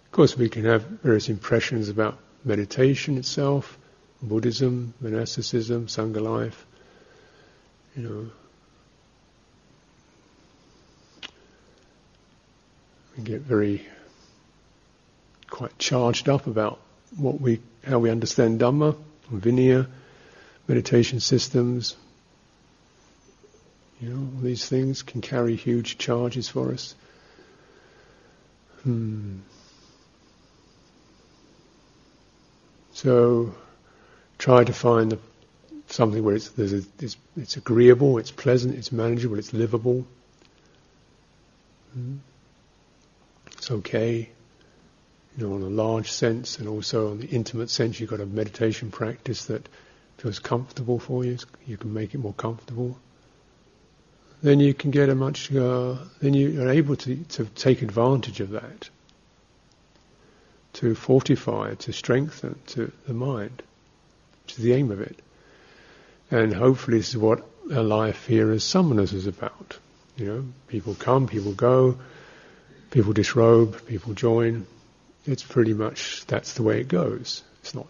Of 0.06 0.12
course, 0.12 0.36
we 0.36 0.48
can 0.48 0.64
have 0.64 0.82
various 0.82 1.28
impressions 1.28 1.88
about 1.88 2.18
meditation 2.44 3.18
itself, 3.18 3.78
Buddhism, 4.20 4.94
monasticism, 5.00 5.86
Sangha 5.86 6.20
life 6.20 6.66
you 7.96 8.02
know, 8.02 8.30
we 13.16 13.24
get 13.24 13.40
very 13.40 13.86
quite 15.50 15.76
charged 15.78 16.28
up 16.28 16.46
about 16.46 16.78
what 17.16 17.40
we, 17.40 17.60
how 17.84 17.98
we 17.98 18.10
understand 18.10 18.60
Dhamma, 18.60 18.96
Vinaya, 19.32 19.86
meditation 20.68 21.20
systems. 21.20 21.96
You 24.00 24.10
know, 24.10 24.16
all 24.16 24.42
these 24.42 24.68
things 24.68 25.02
can 25.02 25.20
carry 25.20 25.56
huge 25.56 25.98
charges 25.98 26.48
for 26.48 26.72
us. 26.72 26.94
Hmm. 28.84 29.38
So, 32.92 33.54
try 34.38 34.64
to 34.64 34.72
find 34.72 35.12
the 35.12 35.18
something 35.88 36.22
where 36.22 36.36
it's, 36.36 36.56
a, 36.58 36.82
it's, 37.00 37.16
it's, 37.36 37.56
agreeable, 37.56 38.18
it's 38.18 38.30
pleasant, 38.30 38.74
it's 38.74 38.92
manageable, 38.92 39.38
it's 39.38 39.52
livable. 39.52 40.06
Mm. 41.98 42.18
It's 43.52 43.70
okay. 43.70 44.28
You 45.36 45.46
know, 45.46 45.54
on 45.54 45.62
a 45.62 45.68
large 45.68 46.10
sense 46.10 46.58
and 46.58 46.68
also 46.68 47.10
on 47.10 47.18
the 47.18 47.26
intimate 47.26 47.70
sense, 47.70 47.98
you've 47.98 48.10
got 48.10 48.20
a 48.20 48.26
meditation 48.26 48.90
practice 48.90 49.46
that 49.46 49.68
feels 50.18 50.38
comfortable 50.38 50.98
for 50.98 51.24
you. 51.24 51.38
You 51.66 51.76
can 51.76 51.94
make 51.94 52.14
it 52.14 52.18
more 52.18 52.34
comfortable. 52.34 52.98
Then 54.42 54.60
you 54.60 54.74
can 54.74 54.90
get 54.90 55.08
a 55.08 55.14
much. 55.14 55.54
Uh, 55.54 55.96
then 56.20 56.34
you 56.34 56.62
are 56.62 56.68
able 56.68 56.96
to 56.96 57.16
to 57.16 57.44
take 57.44 57.82
advantage 57.82 58.40
of 58.40 58.50
that. 58.50 58.88
To 60.74 60.94
fortify, 60.94 61.74
to 61.74 61.92
strengthen, 61.92 62.56
to 62.68 62.92
the 63.06 63.14
mind, 63.14 63.62
which 64.44 64.58
is 64.58 64.62
the 64.62 64.74
aim 64.74 64.92
of 64.92 65.00
it. 65.00 65.18
And 66.30 66.52
hopefully 66.52 66.98
this 66.98 67.10
is 67.10 67.16
what 67.16 67.46
a 67.70 67.82
life 67.82 68.26
here 68.26 68.50
as 68.52 68.64
samanas 68.64 69.12
is 69.12 69.26
about. 69.26 69.78
You 70.16 70.26
know, 70.26 70.44
people 70.66 70.94
come, 70.94 71.26
people 71.26 71.52
go, 71.52 71.98
people 72.90 73.12
disrobe, 73.12 73.86
people 73.86 74.14
join. 74.14 74.66
It's 75.26 75.42
pretty 75.42 75.74
much, 75.74 76.26
that's 76.26 76.54
the 76.54 76.62
way 76.62 76.80
it 76.80 76.88
goes. 76.88 77.42
It's 77.60 77.74
not 77.74 77.86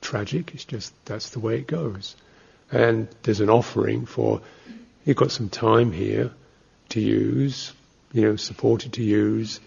tragic, 0.00 0.54
it's 0.54 0.64
just 0.64 0.92
that's 1.04 1.30
the 1.30 1.40
way 1.40 1.56
it 1.58 1.66
goes. 1.66 2.16
And 2.70 3.08
there's 3.22 3.40
an 3.40 3.50
offering 3.50 4.06
for, 4.06 4.40
you've 5.04 5.16
got 5.16 5.30
some 5.30 5.48
time 5.48 5.92
here 5.92 6.30
to 6.90 7.00
use, 7.00 7.72
you 8.12 8.22
know, 8.22 8.36
supported 8.36 8.94
to 8.94 9.02
use, 9.02 9.60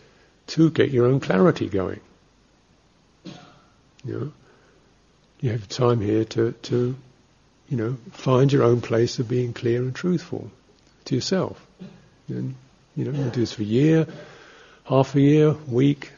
to 0.48 0.72
get 0.72 0.92
your 0.92 1.06
own 1.06 1.20
clarity 1.20 1.68
going. 1.68 2.00
You 4.06 4.14
know? 4.20 4.32
you 5.40 5.52
have 5.52 5.68
time 5.68 6.02
here 6.02 6.24
to, 6.26 6.54
to, 6.54 6.96
you 7.70 7.78
know, 7.78 7.98
find 8.12 8.52
your 8.52 8.64
own 8.64 8.82
place 8.82 9.20
of 9.20 9.28
being 9.28 9.54
clear 9.54 9.82
and 9.82 9.94
truthful 9.94 10.50
to 11.06 11.16
yourself. 11.16 11.66
And, 12.28 12.56
you 12.96 13.06
know, 13.06 13.12
you 13.12 13.30
do 13.30 13.42
this 13.42 13.54
for 13.54 13.62
a 13.62 13.66
year, 13.66 14.08
half 14.86 15.16
a 15.16 15.22
year, 15.22 15.52
week, 15.52 16.12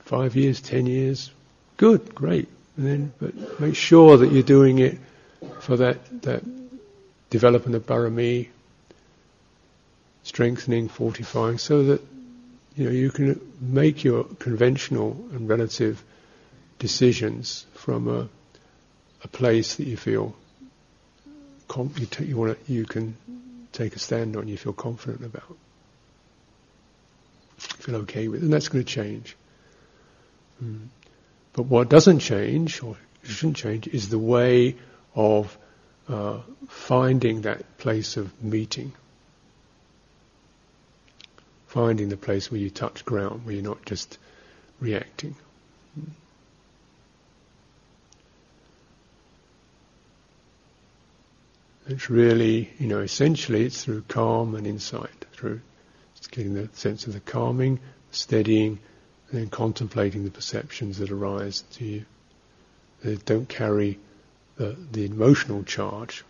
five 0.00 0.36
years, 0.36 0.60
ten 0.60 0.86
years. 0.86 1.30
Good, 1.76 2.14
great. 2.14 2.48
And 2.76 2.86
then, 2.86 3.12
but 3.20 3.60
make 3.60 3.76
sure 3.76 4.16
that 4.18 4.32
you're 4.32 4.42
doing 4.42 4.78
it 4.78 4.98
for 5.60 5.76
that, 5.76 6.22
that 6.22 6.42
development 7.30 7.76
of 7.76 7.86
parami, 7.86 8.48
strengthening, 10.22 10.88
fortifying, 10.88 11.58
so 11.58 11.84
that 11.84 12.02
you 12.76 12.84
know 12.84 12.90
you 12.90 13.10
can 13.10 13.40
make 13.60 14.02
your 14.04 14.24
conventional 14.24 15.12
and 15.32 15.48
relative 15.48 16.02
decisions 16.78 17.66
from 17.74 18.08
a, 18.08 18.28
a 19.22 19.28
place 19.28 19.76
that 19.76 19.86
you 19.86 19.96
feel 19.96 20.34
you, 21.76 22.06
t- 22.06 22.24
you 22.24 22.36
want 22.36 22.58
you 22.66 22.84
can 22.84 23.16
take 23.72 23.96
a 23.96 23.98
stand 23.98 24.36
on, 24.36 24.48
you 24.48 24.56
feel 24.56 24.72
confident 24.72 25.24
about, 25.24 25.56
feel 27.58 27.96
okay 27.96 28.28
with, 28.28 28.42
and 28.42 28.52
that's 28.52 28.68
going 28.68 28.84
to 28.84 28.90
change. 28.90 29.36
Mm. 30.62 30.86
But 31.52 31.64
what 31.64 31.88
doesn't 31.88 32.20
change, 32.20 32.82
or 32.82 32.96
shouldn't 33.22 33.56
change, 33.56 33.86
is 33.88 34.08
the 34.08 34.18
way 34.18 34.76
of 35.14 35.56
uh, 36.08 36.40
finding 36.68 37.42
that 37.42 37.78
place 37.78 38.16
of 38.16 38.42
meeting. 38.42 38.92
Finding 41.66 42.08
the 42.08 42.16
place 42.16 42.50
where 42.50 42.60
you 42.60 42.70
touch 42.70 43.04
ground, 43.04 43.44
where 43.44 43.54
you're 43.54 43.64
not 43.64 43.84
just 43.84 44.18
reacting. 44.80 45.36
It's 51.86 52.08
really, 52.08 52.70
you 52.78 52.86
know, 52.86 53.00
essentially 53.00 53.64
it's 53.64 53.84
through 53.84 54.04
calm 54.08 54.54
and 54.54 54.66
insight, 54.66 55.26
through 55.32 55.60
getting 56.30 56.54
the 56.54 56.68
sense 56.72 57.06
of 57.06 57.12
the 57.12 57.20
calming, 57.20 57.78
steadying, 58.10 58.78
and 59.30 59.40
then 59.40 59.50
contemplating 59.50 60.24
the 60.24 60.30
perceptions 60.30 60.98
that 60.98 61.10
arise 61.10 61.62
to 61.72 61.84
you. 61.84 62.04
They 63.02 63.16
don't 63.16 63.48
carry 63.48 63.98
the, 64.56 64.76
the 64.92 65.04
emotional 65.04 65.62
charge. 65.62 66.24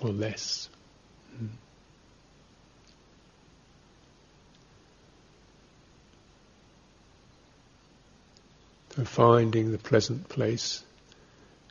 Or 0.00 0.10
less. 0.10 0.68
Mm. 1.42 1.48
So 8.94 9.04
finding 9.04 9.72
the 9.72 9.78
pleasant 9.78 10.28
place, 10.28 10.84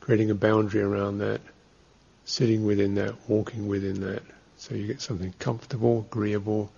creating 0.02 0.30
a 0.30 0.36
boundary 0.36 0.82
around 0.82 1.20
that, 1.20 1.40
sitting 2.26 2.66
within 2.66 2.96
that, 2.96 3.16
walking 3.30 3.70
within 3.70 4.02
that, 4.02 4.24
so 4.58 4.76
you 4.76 4.88
get 4.88 5.00
something 5.00 5.34
comfortable, 5.40 6.06
agreeable, 6.10 6.70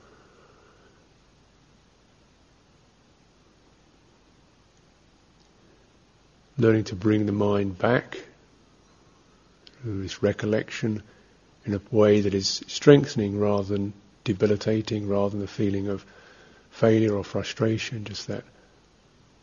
learning 6.60 6.84
to 6.86 6.96
bring 6.96 7.26
the 7.26 7.32
mind 7.32 7.80
back 7.80 8.20
through 9.82 10.04
this 10.04 10.22
recollection 10.22 11.02
in 11.66 11.74
a 11.74 11.82
way 11.90 12.22
that 12.22 12.36
is 12.36 12.64
strengthening 12.68 13.40
rather 13.40 13.64
than 13.64 13.94
debilitating, 14.24 15.08
rather 15.08 15.32
than 15.32 15.40
the 15.40 15.48
feeling 15.48 15.88
of 15.88 16.06
failure 16.70 17.16
or 17.16 17.24
frustration, 17.24 18.06
just 18.06 18.28
that 18.28 18.44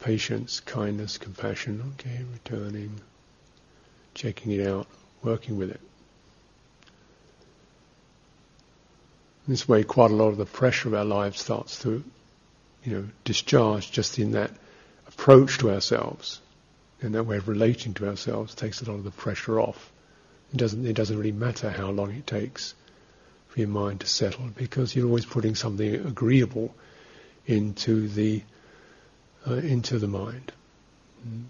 patience, 0.03 0.61
kindness, 0.61 1.17
compassion, 1.17 1.95
okay, 1.95 2.25
returning, 2.33 3.01
checking 4.15 4.53
it 4.53 4.67
out, 4.67 4.87
working 5.23 5.57
with 5.57 5.71
it. 5.71 5.81
In 9.47 9.55
this 9.55 9.69
way, 9.69 9.83
quite 9.85 10.11
a 10.11 10.15
lot 10.15 10.29
of 10.29 10.37
the 10.37 10.47
pressure 10.47 10.88
of 10.88 10.95
our 10.95 11.05
lives 11.05 11.41
starts 11.41 11.81
to, 11.83 12.05
you 12.85 12.93
know, 12.93 13.09
discharge 13.25 13.91
just 13.91 14.19
in 14.19 14.33
that 14.33 14.51
approach 15.07 15.59
to 15.59 15.71
ourselves 15.71 16.41
and 17.03 17.15
that 17.15 17.25
way 17.25 17.37
of 17.37 17.49
relating 17.49 17.95
to 17.95 18.09
ourselves 18.09 18.55
takes 18.55 18.81
a 18.83 18.85
lot 18.91 18.97
of 18.97 19.05
the 19.05 19.11
pressure 19.11 19.61
off. 19.61 19.93
It 20.53 20.57
doesn't, 20.57 20.87
it 20.87 20.95
doesn't 20.95 21.17
really 21.17 21.33
matter 21.33 21.71
how 21.71 21.91
long 21.91 22.12
it 22.12 22.27
takes 22.27 22.75
for 23.49 23.61
your 23.61 23.69
mind 23.69 24.01
to 24.01 24.07
settle 24.07 24.49
because 24.57 24.95
you're 24.95 25.07
always 25.07 25.27
putting 25.27 25.55
something 25.55 25.95
agreeable 25.95 26.75
into 27.47 28.09
the, 28.09 28.43
uh, 29.48 29.55
into 29.55 29.98
the 29.98 30.09
mind. 30.09 30.52
Mm. 31.26 31.44